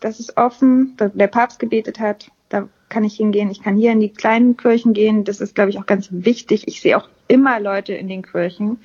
Das 0.00 0.18
ist 0.18 0.36
offen, 0.36 0.96
der 0.98 1.28
Papst 1.28 1.58
gebetet 1.58 2.00
hat. 2.00 2.30
Da 2.48 2.68
kann 2.88 3.04
ich 3.04 3.14
hingehen. 3.14 3.50
Ich 3.50 3.62
kann 3.62 3.76
hier 3.76 3.92
in 3.92 4.00
die 4.00 4.12
kleinen 4.12 4.56
Kirchen 4.56 4.94
gehen. 4.94 5.24
Das 5.24 5.40
ist, 5.40 5.54
glaube 5.54 5.70
ich, 5.70 5.78
auch 5.78 5.86
ganz 5.86 6.08
wichtig. 6.10 6.66
Ich 6.66 6.80
sehe 6.80 6.96
auch 6.96 7.08
immer 7.28 7.60
Leute 7.60 7.94
in 7.94 8.08
den 8.08 8.22
Kirchen 8.22 8.78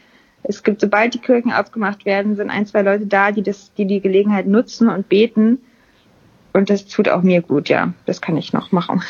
es 0.43 0.63
gibt, 0.63 0.81
sobald 0.81 1.13
die 1.13 1.19
Kirchen 1.19 1.51
aufgemacht 1.51 2.05
werden, 2.05 2.35
sind 2.35 2.49
ein, 2.49 2.65
zwei 2.65 2.81
Leute 2.81 3.05
da, 3.05 3.31
die 3.31 3.43
das, 3.43 3.73
die 3.73 3.85
die 3.85 3.99
Gelegenheit 3.99 4.47
nutzen 4.47 4.87
und 4.87 5.09
beten. 5.09 5.59
Und 6.57 6.69
das 6.69 6.85
tut 6.87 7.07
auch 7.07 7.21
mir 7.21 7.41
gut, 7.41 7.69
ja. 7.69 7.93
Das 8.05 8.19
kann 8.19 8.35
ich 8.35 8.51
noch 8.51 8.71
machen. 8.71 9.03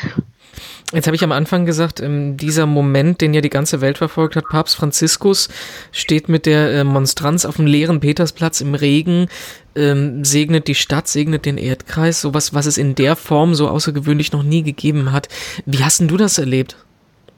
Jetzt 0.92 1.06
habe 1.06 1.16
ich 1.16 1.22
am 1.22 1.32
Anfang 1.32 1.66
gesagt, 1.66 2.00
ähm, 2.00 2.36
dieser 2.36 2.66
Moment, 2.66 3.20
den 3.20 3.34
ja 3.34 3.40
die 3.40 3.50
ganze 3.50 3.80
Welt 3.80 3.98
verfolgt 3.98 4.36
hat, 4.36 4.48
Papst 4.48 4.76
Franziskus 4.76 5.48
steht 5.92 6.28
mit 6.28 6.46
der 6.46 6.72
äh, 6.72 6.84
Monstranz 6.84 7.44
auf 7.44 7.56
dem 7.56 7.66
leeren 7.66 8.00
Petersplatz 8.00 8.60
im 8.60 8.74
Regen, 8.74 9.28
ähm, 9.74 10.24
segnet 10.24 10.66
die 10.66 10.74
Stadt, 10.74 11.08
segnet 11.08 11.44
den 11.44 11.58
Erdkreis, 11.58 12.20
sowas, 12.20 12.54
was 12.54 12.66
es 12.66 12.78
in 12.78 12.94
der 12.94 13.16
Form 13.16 13.54
so 13.54 13.68
außergewöhnlich 13.68 14.32
noch 14.32 14.42
nie 14.42 14.62
gegeben 14.62 15.12
hat. 15.12 15.28
Wie 15.66 15.84
hast 15.84 16.00
denn 16.00 16.08
du 16.08 16.16
das 16.16 16.38
erlebt? 16.38 16.76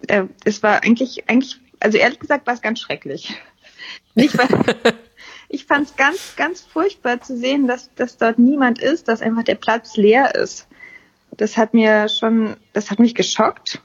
Äh, 0.06 0.24
es 0.44 0.62
war 0.62 0.82
eigentlich, 0.84 1.28
eigentlich, 1.28 1.56
also 1.80 1.98
ehrlich 1.98 2.20
gesagt 2.20 2.46
war 2.46 2.54
es 2.54 2.62
ganz 2.62 2.80
schrecklich. 2.80 3.34
Nicht, 4.14 4.36
weil, 4.38 4.48
ich 5.50 5.66
fand 5.66 5.88
es 5.88 5.96
ganz, 5.96 6.36
ganz 6.36 6.62
furchtbar 6.62 7.20
zu 7.20 7.36
sehen, 7.36 7.66
dass, 7.66 7.92
dass 7.96 8.16
dort 8.16 8.38
niemand 8.38 8.78
ist, 8.78 9.08
dass 9.08 9.20
einfach 9.20 9.42
der 9.42 9.56
Platz 9.56 9.96
leer 9.96 10.34
ist 10.34 10.66
das 11.36 11.56
hat 11.56 11.74
mir 11.74 12.08
schon, 12.08 12.56
das 12.72 12.90
hat 12.90 12.98
mich 12.98 13.14
geschockt. 13.14 13.80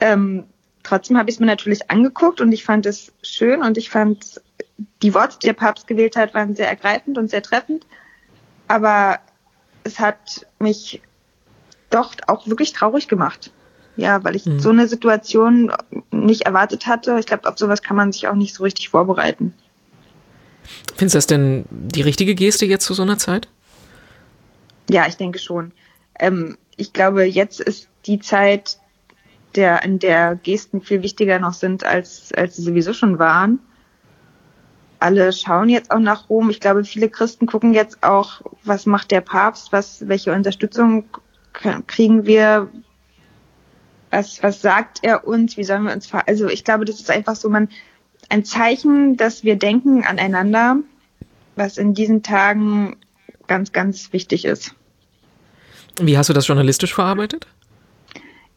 Ähm, 0.00 0.44
trotzdem 0.82 1.18
habe 1.18 1.30
ich 1.30 1.36
es 1.36 1.40
mir 1.40 1.46
natürlich 1.46 1.90
angeguckt 1.90 2.40
und 2.40 2.52
ich 2.52 2.64
fand 2.64 2.86
es 2.86 3.12
schön 3.22 3.62
und 3.62 3.76
ich 3.76 3.90
fand 3.90 4.40
die 5.02 5.14
Worte, 5.14 5.38
die 5.42 5.46
der 5.46 5.54
Papst 5.54 5.86
gewählt 5.86 6.16
hat, 6.16 6.34
waren 6.34 6.54
sehr 6.54 6.68
ergreifend 6.68 7.18
und 7.18 7.28
sehr 7.28 7.42
treffend. 7.42 7.86
Aber 8.68 9.18
es 9.82 9.98
hat 9.98 10.46
mich 10.58 11.02
doch 11.90 12.14
auch 12.26 12.46
wirklich 12.46 12.72
traurig 12.72 13.08
gemacht. 13.08 13.52
Ja, 13.96 14.22
weil 14.22 14.36
ich 14.36 14.46
mhm. 14.46 14.60
so 14.60 14.70
eine 14.70 14.86
Situation 14.86 15.72
nicht 16.12 16.42
erwartet 16.42 16.86
hatte. 16.86 17.16
Ich 17.18 17.26
glaube, 17.26 17.48
auf 17.48 17.58
sowas 17.58 17.82
kann 17.82 17.96
man 17.96 18.12
sich 18.12 18.28
auch 18.28 18.36
nicht 18.36 18.54
so 18.54 18.62
richtig 18.62 18.90
vorbereiten. 18.90 19.54
Findest 20.96 21.14
du 21.14 21.18
das 21.18 21.26
denn 21.26 21.64
die 21.70 22.02
richtige 22.02 22.34
Geste 22.34 22.66
jetzt 22.66 22.84
zu 22.84 22.94
so 22.94 23.02
einer 23.02 23.18
Zeit? 23.18 23.48
Ja, 24.90 25.06
ich 25.06 25.16
denke 25.16 25.38
schon 25.38 25.72
ähm, 26.18 26.58
ich 26.76 26.92
glaube, 26.92 27.24
jetzt 27.24 27.60
ist 27.60 27.88
die 28.06 28.18
Zeit, 28.18 28.78
der, 29.54 29.82
in 29.82 29.98
der 29.98 30.36
Gesten 30.36 30.82
viel 30.82 31.02
wichtiger 31.02 31.38
noch 31.38 31.54
sind, 31.54 31.84
als, 31.84 32.32
als 32.32 32.56
sie 32.56 32.62
sowieso 32.62 32.92
schon 32.92 33.18
waren. 33.18 33.58
Alle 35.00 35.32
schauen 35.32 35.68
jetzt 35.68 35.90
auch 35.90 36.00
nach 36.00 36.28
Rom. 36.28 36.50
Ich 36.50 36.60
glaube, 36.60 36.84
viele 36.84 37.08
Christen 37.08 37.46
gucken 37.46 37.72
jetzt 37.72 38.02
auch, 38.02 38.42
was 38.64 38.84
macht 38.84 39.10
der 39.10 39.20
Papst, 39.20 39.72
was, 39.72 40.06
welche 40.08 40.32
Unterstützung 40.32 41.04
kriegen 41.86 42.26
wir, 42.26 42.68
was, 44.10 44.42
was 44.42 44.60
sagt 44.60 45.00
er 45.02 45.26
uns, 45.26 45.56
wie 45.56 45.64
sollen 45.64 45.84
wir 45.84 45.92
uns 45.92 46.06
ver 46.06 46.26
Also 46.28 46.48
ich 46.48 46.64
glaube, 46.64 46.84
das 46.84 47.00
ist 47.00 47.10
einfach 47.10 47.36
so 47.36 47.48
man, 47.48 47.68
ein 48.28 48.44
Zeichen, 48.44 49.16
dass 49.16 49.44
wir 49.44 49.56
denken 49.56 50.04
aneinander, 50.04 50.78
was 51.56 51.78
in 51.78 51.94
diesen 51.94 52.22
Tagen 52.22 52.96
ganz, 53.46 53.72
ganz 53.72 54.12
wichtig 54.12 54.44
ist. 54.44 54.74
Wie 56.00 56.16
hast 56.16 56.28
du 56.28 56.32
das 56.32 56.46
journalistisch 56.46 56.94
verarbeitet? 56.94 57.46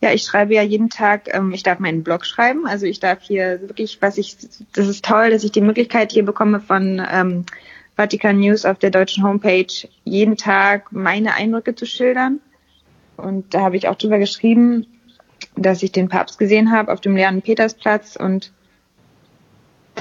Ja, 0.02 0.12
ich 0.12 0.24
schreibe 0.24 0.56
ja 0.56 0.64
jeden 0.64 0.90
Tag, 0.90 1.34
ähm, 1.34 1.52
ich 1.54 1.64
darf 1.64 1.80
meinen 1.80 2.04
Blog 2.04 2.26
schreiben. 2.26 2.68
Also 2.68 2.86
ich 2.86 3.00
darf 3.00 3.22
hier 3.22 3.62
wirklich, 3.62 4.02
was 4.02 4.18
ich, 4.18 4.36
das 4.74 4.88
ist 4.88 5.06
toll, 5.06 5.30
dass 5.30 5.44
ich 5.44 5.52
die 5.52 5.62
Möglichkeit 5.62 6.12
hier 6.12 6.26
bekomme 6.26 6.60
von 6.60 7.02
ähm, 7.10 7.46
Vatikan 7.96 8.40
News 8.40 8.66
auf 8.66 8.80
der 8.80 8.90
deutschen 8.90 9.24
Homepage, 9.24 9.88
jeden 10.04 10.38
Tag 10.38 10.92
meine 10.92 11.36
Eindrücke 11.36 11.76
zu 11.76 11.86
schildern. 11.86 12.40
Und 13.18 13.54
da 13.54 13.62
habe 13.62 13.78
ich 13.78 13.88
auch 13.88 13.96
drüber 13.96 14.18
geschrieben, 14.18 14.88
dass 15.56 15.84
ich 15.84 15.92
den 15.92 16.10
Papst 16.10 16.40
gesehen 16.40 16.72
habe 16.72 16.92
auf 16.92 17.02
dem 17.02 17.16
leeren 17.16 17.42
Petersplatz 17.44 18.16
und 18.16 18.52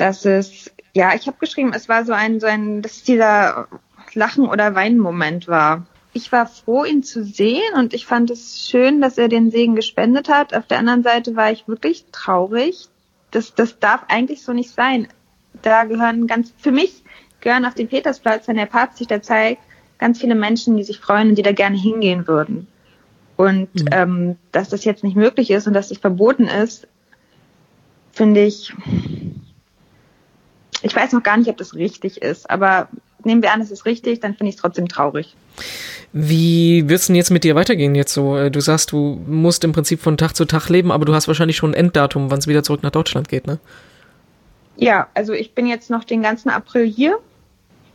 dass 0.01 0.25
es, 0.25 0.71
ja, 0.95 1.15
ich 1.15 1.27
habe 1.27 1.37
geschrieben, 1.39 1.73
es 1.75 1.89
war 1.89 2.05
so 2.05 2.13
ein, 2.13 2.41
so 2.41 2.47
ein, 2.47 2.83
dass 2.83 3.03
dieser 3.03 3.69
Lachen- 4.15 4.49
oder 4.49 4.75
Weinen-Moment 4.75 5.47
war 5.47 5.87
ich 6.13 6.33
war 6.33 6.47
froh, 6.47 6.85
ihn 6.85 7.03
zu 7.03 7.25
sehen 7.25 7.75
und 7.77 7.95
ich 7.95 8.07
fand 8.07 8.31
es 8.31 8.69
schön, 8.69 9.01
dass 9.01 9.19
er 9.19 9.29
den 9.29 9.51
Segen 9.51 9.77
gespendet 9.77 10.29
hat. 10.29 10.55
Auf 10.55 10.67
der 10.67 10.79
anderen 10.79 11.03
Seite 11.03 11.37
war 11.37 11.53
ich 11.53 11.69
wirklich 11.69 12.07
traurig. 12.11 12.89
Das, 13.31 13.55
das 13.55 13.79
darf 13.79 14.05
eigentlich 14.09 14.43
so 14.43 14.53
nicht 14.53 14.71
sein. 14.71 15.07
Da 15.63 15.85
gehören 15.85 16.27
ganz, 16.27 16.53
für 16.59 16.73
mich 16.73 17.05
gehören 17.41 17.65
auf 17.65 17.75
den 17.75 17.89
Petersplatz, 17.89 18.49
wenn 18.49 18.57
der 18.57 18.67
Papst 18.67 18.99
sich 18.99 19.07
da 19.07 19.23
zeigt, 19.23 19.63
ganz 19.99 20.21
viele 20.21 20.35
Menschen, 20.35 20.77
die 20.77 20.83
sich 20.83 20.99
freuen 20.99 21.31
und 21.31 21.35
die 21.37 21.43
da 21.43 21.53
gerne 21.53 21.77
hingehen 21.77 22.27
würden. 22.27 22.67
Und 23.37 23.75
mhm. 23.75 23.89
ähm, 23.93 24.37
dass 24.53 24.69
das 24.69 24.85
jetzt 24.85 25.05
nicht 25.05 25.17
möglich 25.17 25.51
ist 25.51 25.67
und 25.67 25.75
dass 25.75 25.91
es 25.91 25.99
verboten 25.99 26.49
ist, 26.49 26.89
finde 28.13 28.45
ich, 28.45 28.75
ich 30.83 30.95
weiß 30.95 31.13
noch 31.13 31.23
gar 31.23 31.37
nicht, 31.37 31.49
ob 31.49 31.57
das 31.57 31.75
richtig 31.75 32.23
ist, 32.23 32.49
aber 32.49 32.89
nehmen 33.25 33.43
wir 33.43 33.53
an, 33.53 33.61
es 33.61 33.71
ist 33.71 33.87
richtig, 33.87 34.21
dann 34.21 34.35
finde 34.35 34.51
ich 34.51 34.57
es 34.57 34.61
trotzdem 34.61 34.89
traurig. 34.89 35.35
Wie 36.13 36.89
wird 36.89 37.01
es 37.01 37.07
denn 37.07 37.17
jetzt 37.17 37.31
mit 37.31 37.45
dir 37.45 37.55
weitergehen 37.55 37.95
jetzt 37.95 38.13
so? 38.13 38.37
Äh, 38.37 38.51
du 38.51 38.61
sagst, 38.61 38.93
du 38.93 39.21
musst 39.27 39.63
im 39.63 39.73
Prinzip 39.73 40.01
von 40.01 40.17
Tag 40.17 40.35
zu 40.35 40.45
Tag 40.45 40.69
leben, 40.69 40.91
aber 40.91 41.05
du 41.05 41.15
hast 41.15 41.29
wahrscheinlich 41.29 41.57
schon 41.57 41.71
ein 41.71 41.75
Enddatum, 41.75 42.31
wann 42.31 42.39
es 42.39 42.47
wieder 42.47 42.63
zurück 42.63 42.83
nach 42.83 42.91
Deutschland 42.91 43.29
geht, 43.29 43.47
ne? 43.47 43.59
Ja, 44.77 45.09
also 45.15 45.35
ich 45.35 45.55
bin 45.55 45.67
jetzt 45.67 45.91
noch 45.91 46.05
den 46.05 46.23
ganzen 46.23 46.49
April 46.49 46.87
hier 46.87 47.19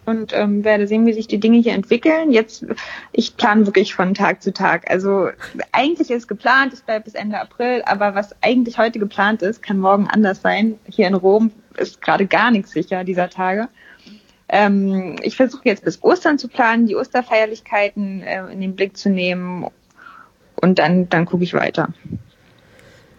und 0.06 0.34
ähm, 0.34 0.64
werde 0.64 0.88
sehen, 0.88 1.08
wie 1.08 1.14
sich 1.14 1.28
die 1.28 1.40
Dinge 1.40 1.58
hier 1.58 1.74
entwickeln. 1.74 2.32
Jetzt, 2.32 2.66
ich 3.12 3.38
plane 3.38 3.66
wirklich 3.66 3.96
von 3.96 4.14
Tag 4.14 4.44
zu 4.44 4.54
Tag. 4.54 4.90
Also 4.90 5.30
eigentlich 5.72 6.12
ist 6.12 6.28
geplant, 6.28 6.74
ich 6.74 6.84
bleibe 6.84 7.06
bis 7.06 7.16
Ende 7.16 7.42
April, 7.42 7.82
aber 7.86 8.14
was 8.14 8.36
eigentlich 8.42 8.78
heute 8.78 9.00
geplant 9.00 9.42
ist, 9.42 9.64
kann 9.64 9.80
morgen 9.80 10.08
anders 10.08 10.42
sein. 10.42 10.76
Hier 10.88 11.08
in 11.08 11.16
Rom 11.16 11.52
ist 11.78 12.02
gerade 12.02 12.26
gar 12.26 12.52
nichts 12.52 12.72
sicher 12.72 13.04
dieser 13.04 13.30
Tage. 13.30 13.68
Ähm, 14.48 15.16
ich 15.24 15.36
versuche 15.36 15.64
jetzt 15.66 15.84
bis 15.84 16.04
Ostern 16.04 16.38
zu 16.38 16.48
planen, 16.48 16.86
die 16.86 16.96
Osterfeierlichkeiten 16.96 18.22
äh, 18.22 18.46
in 18.52 18.62
den 18.62 18.76
Blick 18.76 18.96
zu 18.96 19.10
nehmen 19.10 19.68
und 20.56 20.80
dann, 20.80 21.10
dann 21.10 21.26
gucke 21.26 21.44
ich 21.44 21.54
weiter. 21.54 21.90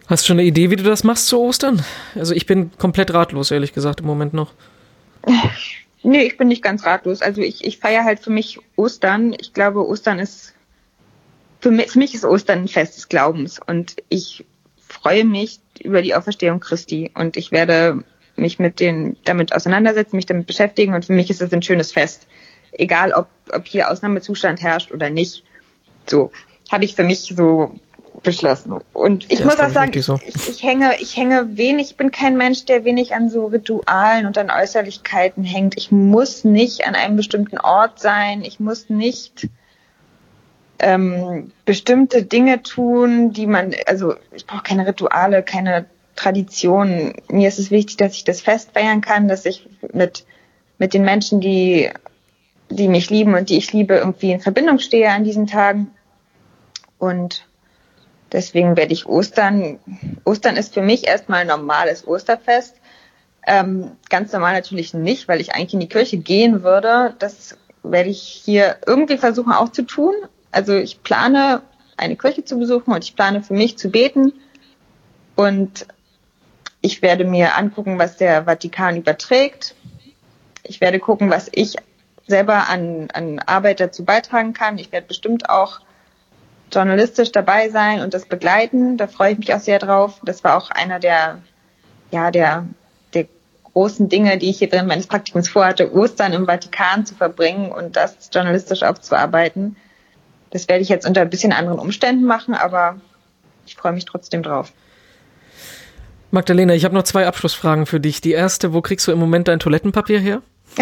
Hast 0.07 0.23
du 0.23 0.27
schon 0.27 0.39
eine 0.39 0.47
Idee, 0.47 0.69
wie 0.69 0.77
du 0.77 0.83
das 0.83 1.03
machst 1.03 1.27
zu 1.27 1.39
Ostern? 1.39 1.83
Also 2.15 2.33
ich 2.33 2.45
bin 2.45 2.71
komplett 2.77 3.13
ratlos, 3.13 3.51
ehrlich 3.51 3.73
gesagt, 3.73 3.99
im 3.99 4.05
Moment 4.05 4.33
noch. 4.33 4.53
Nee, 6.03 6.23
ich 6.23 6.37
bin 6.37 6.47
nicht 6.47 6.61
ganz 6.63 6.85
ratlos. 6.85 7.21
Also 7.21 7.41
ich, 7.41 7.65
ich 7.65 7.79
feiere 7.79 8.05
halt 8.05 8.21
für 8.21 8.29
mich 8.29 8.59
Ostern. 8.77 9.35
Ich 9.37 9.51
glaube, 9.51 9.85
Ostern 9.85 10.19
ist, 10.19 10.53
für 11.59 11.69
mich, 11.69 11.91
für 11.91 11.99
mich 11.99 12.13
ist 12.13 12.23
Ostern 12.23 12.59
ein 12.59 12.67
Fest 12.69 12.95
des 12.95 13.09
Glaubens 13.09 13.59
und 13.65 13.95
ich 14.07 14.45
freue 14.87 15.25
mich 15.25 15.59
über 15.81 16.01
die 16.01 16.15
Auferstehung 16.15 16.61
Christi 16.61 17.11
und 17.13 17.35
ich 17.35 17.51
werde 17.51 18.05
mich 18.37 18.59
mit 18.59 18.79
den, 18.79 19.17
damit 19.25 19.53
auseinandersetzen, 19.53 20.15
mich 20.15 20.25
damit 20.25 20.47
beschäftigen 20.47 20.93
und 20.93 21.05
für 21.05 21.13
mich 21.13 21.29
ist 21.29 21.41
es 21.41 21.51
ein 21.51 21.61
schönes 21.61 21.91
Fest. 21.91 22.27
Egal, 22.71 23.13
ob, 23.13 23.27
ob 23.51 23.67
hier 23.67 23.89
Ausnahmezustand 23.89 24.61
herrscht 24.61 24.91
oder 24.91 25.09
nicht. 25.09 25.43
So, 26.05 26.31
habe 26.71 26.85
ich 26.85 26.95
für 26.95 27.03
mich 27.03 27.21
so 27.21 27.71
beschlossen. 28.23 28.79
Und 28.93 29.31
ich 29.31 29.39
ja, 29.39 29.45
muss 29.45 29.59
auch 29.59 29.69
sagen, 29.69 30.01
so. 30.01 30.19
ich, 30.25 30.49
ich, 30.49 30.63
hänge, 30.63 30.95
ich 30.99 31.15
hänge 31.17 31.57
wenig, 31.57 31.91
ich 31.91 31.97
bin 31.97 32.11
kein 32.11 32.37
Mensch, 32.37 32.65
der 32.65 32.83
wenig 32.83 33.13
an 33.13 33.29
so 33.29 33.47
Ritualen 33.47 34.25
und 34.25 34.37
an 34.37 34.49
Äußerlichkeiten 34.49 35.43
hängt. 35.43 35.77
Ich 35.77 35.91
muss 35.91 36.43
nicht 36.43 36.85
an 36.85 36.95
einem 36.95 37.15
bestimmten 37.15 37.57
Ort 37.57 37.99
sein. 37.99 38.43
Ich 38.43 38.59
muss 38.59 38.89
nicht 38.89 39.49
ähm, 40.79 41.51
bestimmte 41.65 42.23
Dinge 42.23 42.63
tun, 42.63 43.33
die 43.33 43.47
man, 43.47 43.73
also 43.85 44.15
ich 44.35 44.45
brauche 44.45 44.63
keine 44.63 44.87
Rituale, 44.87 45.43
keine 45.43 45.85
Tradition. 46.17 47.13
Mir 47.29 47.47
ist 47.47 47.59
es 47.59 47.71
wichtig, 47.71 47.95
dass 47.95 48.13
ich 48.13 48.25
das 48.25 48.41
Fest 48.41 48.71
feiern 48.73 48.99
kann, 48.99 49.29
dass 49.29 49.45
ich 49.45 49.69
mit, 49.93 50.25
mit 50.77 50.93
den 50.93 51.03
Menschen, 51.03 51.39
die, 51.39 51.89
die 52.69 52.89
mich 52.89 53.09
lieben 53.09 53.35
und 53.35 53.49
die 53.49 53.57
ich 53.57 53.71
liebe, 53.71 53.95
irgendwie 53.95 54.33
in 54.33 54.41
Verbindung 54.41 54.79
stehe 54.79 55.09
an 55.09 55.23
diesen 55.23 55.47
Tagen. 55.47 55.91
Und 56.97 57.47
deswegen 58.31 58.75
werde 58.75 58.93
ich 58.93 59.05
Ostern, 59.05 59.79
Ostern 60.25 60.57
ist 60.57 60.73
für 60.73 60.81
mich 60.81 61.07
erstmal 61.07 61.41
ein 61.41 61.47
normales 61.47 62.05
Osterfest. 62.05 62.75
Ähm, 63.45 63.91
ganz 64.09 64.33
normal 64.33 64.53
natürlich 64.53 64.93
nicht, 64.93 65.29
weil 65.29 65.39
ich 65.39 65.53
eigentlich 65.53 65.75
in 65.75 65.79
die 65.79 65.87
Kirche 65.87 66.17
gehen 66.17 66.63
würde. 66.63 67.15
Das 67.19 67.57
werde 67.83 68.09
ich 68.09 68.21
hier 68.21 68.77
irgendwie 68.85 69.17
versuchen 69.17 69.53
auch 69.53 69.69
zu 69.69 69.83
tun. 69.83 70.13
Also 70.51 70.73
ich 70.73 71.03
plane, 71.03 71.61
eine 71.95 72.15
Kirche 72.15 72.43
zu 72.43 72.57
besuchen 72.57 72.91
und 72.91 73.03
ich 73.03 73.15
plane 73.15 73.43
für 73.43 73.53
mich 73.53 73.77
zu 73.77 73.89
beten. 73.89 74.33
Und 75.35 75.85
ich 76.81 77.01
werde 77.01 77.25
mir 77.25 77.57
angucken, 77.57 77.99
was 77.99 78.17
der 78.17 78.45
Vatikan 78.45 78.97
überträgt. 78.97 79.75
Ich 80.63 80.81
werde 80.81 80.99
gucken, 80.99 81.29
was 81.29 81.49
ich 81.51 81.75
selber 82.27 82.69
an, 82.69 83.07
an 83.13 83.39
Arbeit 83.39 83.79
dazu 83.79 84.05
beitragen 84.05 84.53
kann. 84.53 84.77
Ich 84.77 84.91
werde 84.91 85.07
bestimmt 85.07 85.49
auch 85.49 85.79
journalistisch 86.71 87.31
dabei 87.31 87.69
sein 87.69 88.01
und 88.01 88.13
das 88.13 88.25
begleiten. 88.25 88.97
Da 88.97 89.07
freue 89.07 89.33
ich 89.33 89.39
mich 89.39 89.53
auch 89.53 89.59
sehr 89.59 89.79
drauf. 89.79 90.19
Das 90.23 90.43
war 90.43 90.57
auch 90.57 90.69
einer 90.69 90.99
der, 90.99 91.39
ja, 92.11 92.31
der, 92.31 92.65
der 93.13 93.27
großen 93.63 94.09
Dinge, 94.09 94.37
die 94.37 94.49
ich 94.49 94.59
hier 94.59 94.71
während 94.71 94.89
meines 94.89 95.07
Praktikums 95.07 95.47
vorhatte, 95.47 95.93
Ostern 95.93 96.33
im 96.33 96.45
Vatikan 96.45 97.05
zu 97.05 97.15
verbringen 97.15 97.71
und 97.71 97.95
das 97.95 98.29
journalistisch 98.33 98.83
aufzuarbeiten. 98.83 99.77
Das 100.51 100.67
werde 100.67 100.81
ich 100.81 100.89
jetzt 100.89 101.07
unter 101.07 101.21
ein 101.21 101.29
bisschen 101.29 101.53
anderen 101.53 101.79
Umständen 101.79 102.25
machen, 102.25 102.53
aber 102.53 102.99
ich 103.65 103.75
freue 103.75 103.93
mich 103.93 104.05
trotzdem 104.05 104.43
drauf. 104.43 104.73
Magdalena, 106.31 106.73
ich 106.73 106.85
habe 106.85 106.95
noch 106.95 107.03
zwei 107.03 107.25
Abschlussfragen 107.27 107.85
für 107.85 107.99
dich. 107.99 108.21
Die 108.21 108.31
erste, 108.31 108.73
wo 108.73 108.81
kriegst 108.81 109.07
du 109.07 109.11
im 109.11 109.19
Moment 109.19 109.47
dein 109.47 109.59
Toilettenpapier 109.59 110.19
her? 110.19 110.41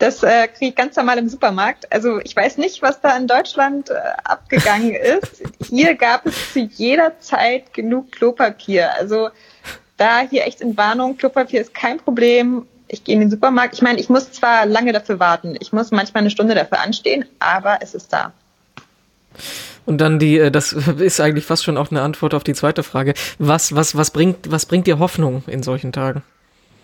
Das 0.00 0.22
äh, 0.22 0.48
kriege 0.48 0.70
ich 0.70 0.74
ganz 0.74 0.96
normal 0.96 1.18
im 1.18 1.28
Supermarkt. 1.28 1.92
Also 1.92 2.20
ich 2.20 2.34
weiß 2.34 2.56
nicht, 2.56 2.80
was 2.80 3.02
da 3.02 3.14
in 3.18 3.26
Deutschland 3.26 3.90
äh, 3.90 3.94
abgegangen 4.24 4.94
ist. 4.94 5.42
Hier 5.68 5.94
gab 5.94 6.24
es 6.24 6.54
zu 6.54 6.60
jeder 6.60 7.20
Zeit 7.20 7.74
genug 7.74 8.10
Klopapier. 8.10 8.94
Also 8.94 9.28
da 9.98 10.20
hier 10.20 10.46
echt 10.46 10.62
in 10.62 10.78
Warnung, 10.78 11.18
Klopapier 11.18 11.60
ist 11.60 11.74
kein 11.74 11.98
Problem. 11.98 12.66
Ich 12.88 13.04
gehe 13.04 13.14
in 13.14 13.20
den 13.20 13.30
Supermarkt. 13.30 13.74
Ich 13.74 13.82
meine, 13.82 14.00
ich 14.00 14.08
muss 14.08 14.32
zwar 14.32 14.64
lange 14.64 14.92
dafür 14.92 15.20
warten. 15.20 15.54
Ich 15.60 15.70
muss 15.74 15.90
manchmal 15.90 16.22
eine 16.22 16.30
Stunde 16.30 16.54
dafür 16.54 16.80
anstehen, 16.80 17.26
aber 17.38 17.80
es 17.82 17.94
ist 17.94 18.10
da. 18.10 18.32
Und 19.86 20.00
dann 20.00 20.18
die, 20.18 20.38
äh, 20.38 20.50
das 20.50 20.72
ist 20.98 21.20
eigentlich 21.20 21.46
fast 21.46 21.64
schon 21.64 21.76
auch 21.76 21.90
eine 21.90 22.02
Antwort 22.02 22.34
auf 22.34 22.44
die 22.44 22.54
zweite 22.54 22.82
Frage. 22.82 23.14
Was, 23.38 23.74
was, 23.74 23.96
was 23.96 24.10
bringt, 24.10 24.50
was 24.50 24.66
bringt 24.66 24.86
dir 24.86 24.98
Hoffnung 24.98 25.42
in 25.46 25.62
solchen 25.62 25.92
Tagen? 25.92 26.22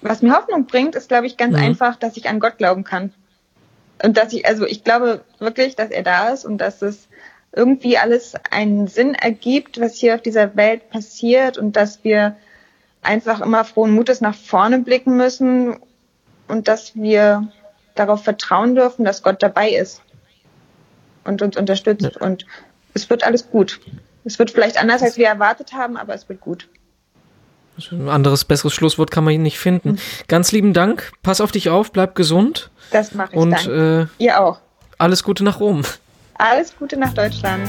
Was 0.02 0.22
mir 0.22 0.34
Hoffnung 0.36 0.66
bringt, 0.66 0.94
ist, 0.94 1.08
glaube 1.08 1.26
ich, 1.26 1.36
ganz 1.36 1.56
mhm. 1.56 1.62
einfach, 1.62 1.96
dass 1.96 2.16
ich 2.16 2.28
an 2.28 2.40
Gott 2.40 2.58
glauben 2.58 2.84
kann. 2.84 3.12
Und 4.02 4.16
dass 4.16 4.32
ich, 4.32 4.46
also 4.46 4.66
ich 4.66 4.84
glaube 4.84 5.22
wirklich, 5.38 5.74
dass 5.74 5.90
er 5.90 6.02
da 6.02 6.28
ist 6.28 6.44
und 6.44 6.58
dass 6.58 6.82
es 6.82 7.08
irgendwie 7.52 7.96
alles 7.96 8.34
einen 8.50 8.88
Sinn 8.88 9.14
ergibt, 9.14 9.80
was 9.80 9.96
hier 9.96 10.14
auf 10.14 10.22
dieser 10.22 10.54
Welt 10.56 10.90
passiert 10.90 11.56
und 11.56 11.76
dass 11.76 12.04
wir 12.04 12.36
einfach 13.02 13.40
immer 13.40 13.64
frohen 13.64 13.92
Mutes 13.92 14.20
nach 14.20 14.34
vorne 14.34 14.80
blicken 14.80 15.16
müssen 15.16 15.76
und 16.48 16.68
dass 16.68 16.94
wir 16.94 17.48
darauf 17.94 18.22
vertrauen 18.24 18.74
dürfen, 18.74 19.04
dass 19.04 19.22
Gott 19.22 19.42
dabei 19.42 19.70
ist 19.70 20.02
und 21.26 21.42
uns 21.42 21.56
unterstützt. 21.56 22.02
Ja. 22.02 22.20
Und 22.20 22.46
es 22.94 23.10
wird 23.10 23.24
alles 23.24 23.50
gut. 23.50 23.80
Es 24.24 24.38
wird 24.38 24.50
vielleicht 24.50 24.78
anders, 24.78 25.02
als 25.02 25.16
wir 25.16 25.26
erwartet 25.26 25.72
haben, 25.72 25.96
aber 25.96 26.14
es 26.14 26.28
wird 26.28 26.40
gut. 26.40 26.68
Ein 27.90 28.08
anderes, 28.08 28.44
besseres 28.44 28.72
Schlusswort 28.72 29.10
kann 29.10 29.24
man 29.24 29.32
hier 29.32 29.40
nicht 29.40 29.58
finden. 29.58 29.92
Mhm. 29.92 29.98
Ganz 30.28 30.50
lieben 30.52 30.72
Dank. 30.72 31.12
Pass 31.22 31.40
auf 31.40 31.52
dich 31.52 31.68
auf, 31.68 31.92
bleib 31.92 32.14
gesund. 32.14 32.70
Das 32.90 33.14
mache 33.14 33.32
ich. 33.32 33.38
Und 33.38 33.66
äh, 33.66 34.06
ihr 34.18 34.40
auch. 34.40 34.60
Alles 34.98 35.22
Gute 35.22 35.44
nach 35.44 35.60
Rom. 35.60 35.82
Alles 36.34 36.74
Gute 36.76 36.96
nach 36.96 37.12
Deutschland. 37.12 37.68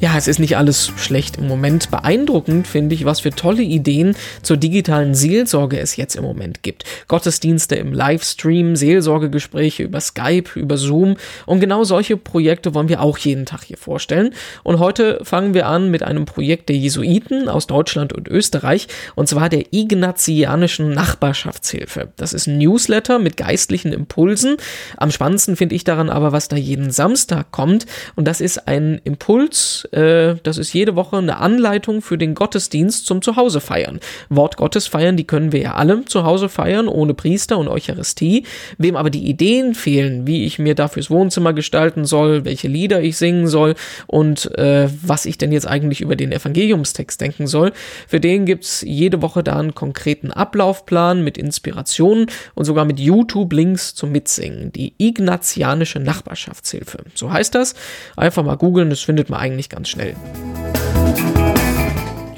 Ja, 0.00 0.16
es 0.16 0.28
ist 0.28 0.38
nicht 0.38 0.56
alles 0.56 0.90
schlecht 0.96 1.36
im 1.36 1.46
Moment. 1.46 1.90
Beeindruckend 1.90 2.66
finde 2.66 2.94
ich, 2.94 3.04
was 3.04 3.20
für 3.20 3.32
tolle 3.32 3.60
Ideen 3.60 4.16
zur 4.40 4.56
digitalen 4.56 5.14
Seelsorge 5.14 5.78
es 5.78 5.96
jetzt 5.96 6.16
im 6.16 6.24
Moment 6.24 6.62
gibt. 6.62 6.84
Gottesdienste 7.06 7.74
im 7.74 7.92
Livestream, 7.92 8.76
Seelsorgegespräche 8.76 9.82
über 9.82 10.00
Skype, 10.00 10.58
über 10.58 10.78
Zoom 10.78 11.18
und 11.44 11.60
genau 11.60 11.84
solche 11.84 12.16
Projekte 12.16 12.74
wollen 12.74 12.88
wir 12.88 13.02
auch 13.02 13.18
jeden 13.18 13.44
Tag 13.44 13.64
hier 13.64 13.76
vorstellen. 13.76 14.32
Und 14.62 14.78
heute 14.78 15.20
fangen 15.22 15.52
wir 15.52 15.66
an 15.66 15.90
mit 15.90 16.02
einem 16.02 16.24
Projekt 16.24 16.70
der 16.70 16.76
Jesuiten 16.76 17.50
aus 17.50 17.66
Deutschland 17.66 18.14
und 18.14 18.26
Österreich 18.26 18.88
und 19.16 19.28
zwar 19.28 19.50
der 19.50 19.70
Ignatianischen 19.70 20.92
Nachbarschaftshilfe. 20.92 22.08
Das 22.16 22.32
ist 22.32 22.46
ein 22.46 22.56
Newsletter 22.56 23.18
mit 23.18 23.36
geistlichen 23.36 23.92
Impulsen. 23.92 24.56
Am 24.96 25.10
spannendsten 25.10 25.56
finde 25.56 25.74
ich 25.74 25.84
daran 25.84 26.08
aber, 26.08 26.32
was 26.32 26.48
da 26.48 26.56
jeden 26.56 26.90
Samstag 26.90 27.50
kommt 27.50 27.84
und 28.16 28.26
das 28.26 28.40
ist 28.40 28.66
ein 28.66 28.98
Impuls 29.04 29.86
äh, 29.92 30.36
das 30.42 30.58
ist 30.58 30.72
jede 30.72 30.96
Woche 30.96 31.18
eine 31.18 31.38
Anleitung 31.38 32.02
für 32.02 32.16
den 32.16 32.34
Gottesdienst 32.34 33.06
zum 33.06 33.20
Zuhause 33.20 33.60
feiern. 33.60 34.00
Wort 34.28 34.56
Gottes 34.56 34.86
feiern, 34.86 35.16
die 35.16 35.26
können 35.26 35.52
wir 35.52 35.60
ja 35.60 35.74
alle 35.74 36.04
zu 36.04 36.24
Hause 36.24 36.48
feiern, 36.48 36.88
ohne 36.88 37.14
Priester 37.14 37.58
und 37.58 37.68
Eucharistie. 37.68 38.44
Wem 38.78 38.96
aber 38.96 39.10
die 39.10 39.28
Ideen 39.28 39.74
fehlen, 39.74 40.26
wie 40.26 40.44
ich 40.44 40.58
mir 40.58 40.74
dafür 40.74 41.00
Wohnzimmer 41.08 41.52
gestalten 41.52 42.04
soll, 42.04 42.44
welche 42.44 42.68
Lieder 42.68 43.02
ich 43.02 43.16
singen 43.16 43.46
soll 43.46 43.74
und 44.06 44.56
äh, 44.58 44.88
was 45.02 45.24
ich 45.24 45.38
denn 45.38 45.52
jetzt 45.52 45.66
eigentlich 45.66 46.00
über 46.00 46.16
den 46.16 46.32
Evangeliumstext 46.32 47.20
denken 47.20 47.46
soll, 47.46 47.72
für 48.06 48.20
den 48.20 48.44
gibt's 48.44 48.82
jede 48.86 49.22
Woche 49.22 49.42
da 49.42 49.58
einen 49.58 49.74
konkreten 49.74 50.30
Ablaufplan 50.30 51.24
mit 51.24 51.38
Inspirationen 51.38 52.26
und 52.54 52.64
sogar 52.64 52.84
mit 52.84 53.00
YouTube-Links 53.00 53.94
zum 53.94 54.12
Mitsingen. 54.12 54.72
Die 54.72 54.94
Ignatianische 54.98 56.00
Nachbarschaftshilfe. 56.00 56.98
So 57.14 57.32
heißt 57.32 57.54
das. 57.54 57.74
Einfach 58.16 58.44
mal 58.44 58.56
googeln, 58.56 58.90
das 58.90 59.00
findet 59.00 59.30
man 59.30 59.40
eigentlich 59.40 59.68
ganz 59.68 59.79
ganz 59.80 59.88
schnell. 59.88 60.14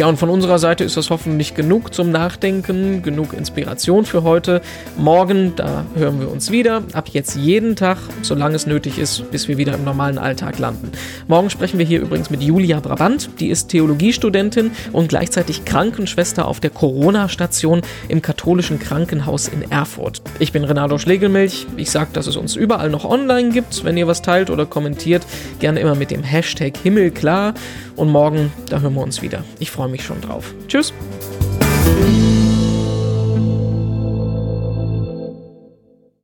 Ja, 0.03 0.09
und 0.09 0.17
von 0.17 0.31
unserer 0.31 0.59
Seite 0.59 0.83
ist 0.83 0.97
das 0.97 1.11
hoffentlich 1.11 1.55
genug 1.55 1.95
zum 1.95 2.11
Nachdenken, 2.11 3.03
genug 3.03 3.35
Inspiration 3.35 4.05
für 4.05 4.25
heute. 4.25 4.61
Morgen, 4.99 5.53
da 5.55 5.85
hören 5.95 6.19
wir 6.19 6.29
uns 6.29 6.51
wieder. 6.51 6.83
Ab 6.93 7.11
jetzt 7.13 7.37
jeden 7.37 7.77
Tag, 7.77 7.99
solange 8.21 8.57
es 8.57 8.67
nötig 8.67 8.99
ist, 8.99 9.31
bis 9.31 9.47
wir 9.47 9.59
wieder 9.59 9.75
im 9.75 9.85
normalen 9.85 10.19
Alltag 10.19 10.59
landen. 10.59 10.91
Morgen 11.29 11.51
sprechen 11.51 11.79
wir 11.79 11.87
hier 11.87 12.01
übrigens 12.01 12.31
mit 12.31 12.43
Julia 12.43 12.81
Brabant. 12.81 13.31
Die 13.39 13.47
ist 13.47 13.69
Theologiestudentin 13.69 14.73
und 14.91 15.07
gleichzeitig 15.07 15.65
Krankenschwester 15.65 16.49
auf 16.49 16.59
der 16.59 16.71
Corona-Station 16.71 17.83
im 18.09 18.23
katholischen 18.23 18.81
Krankenhaus 18.81 19.47
in 19.47 19.71
Erfurt. 19.71 20.21
Ich 20.41 20.51
bin 20.51 20.65
Renato 20.65 20.99
Schlegelmilch. 20.99 21.69
Ich 21.77 21.93
sage, 21.93 22.11
dass 22.13 22.27
es 22.27 22.37
uns 22.37 22.57
überall 22.57 22.91
noch 22.91 23.05
online 23.05 23.51
gibt. 23.51 23.85
Wenn 23.85 23.97
ihr 23.97 24.09
was 24.09 24.21
teilt 24.21 24.51
oder 24.51 24.67
kommentiert, 24.67 25.25
gerne 25.61 25.79
immer 25.79 25.95
mit 25.95 26.11
dem 26.11 26.25
Hashtag 26.25 26.77
Himmelklar. 26.77 27.55
Und 27.95 28.11
morgen, 28.11 28.53
da 28.69 28.81
hören 28.81 28.95
wir 28.95 29.03
uns 29.03 29.23
wieder. 29.23 29.45
Ich 29.61 29.71
freue 29.71 29.92
mich 29.93 30.05
schon 30.05 30.21
drauf. 30.21 30.53
Tschüss. 30.67 30.93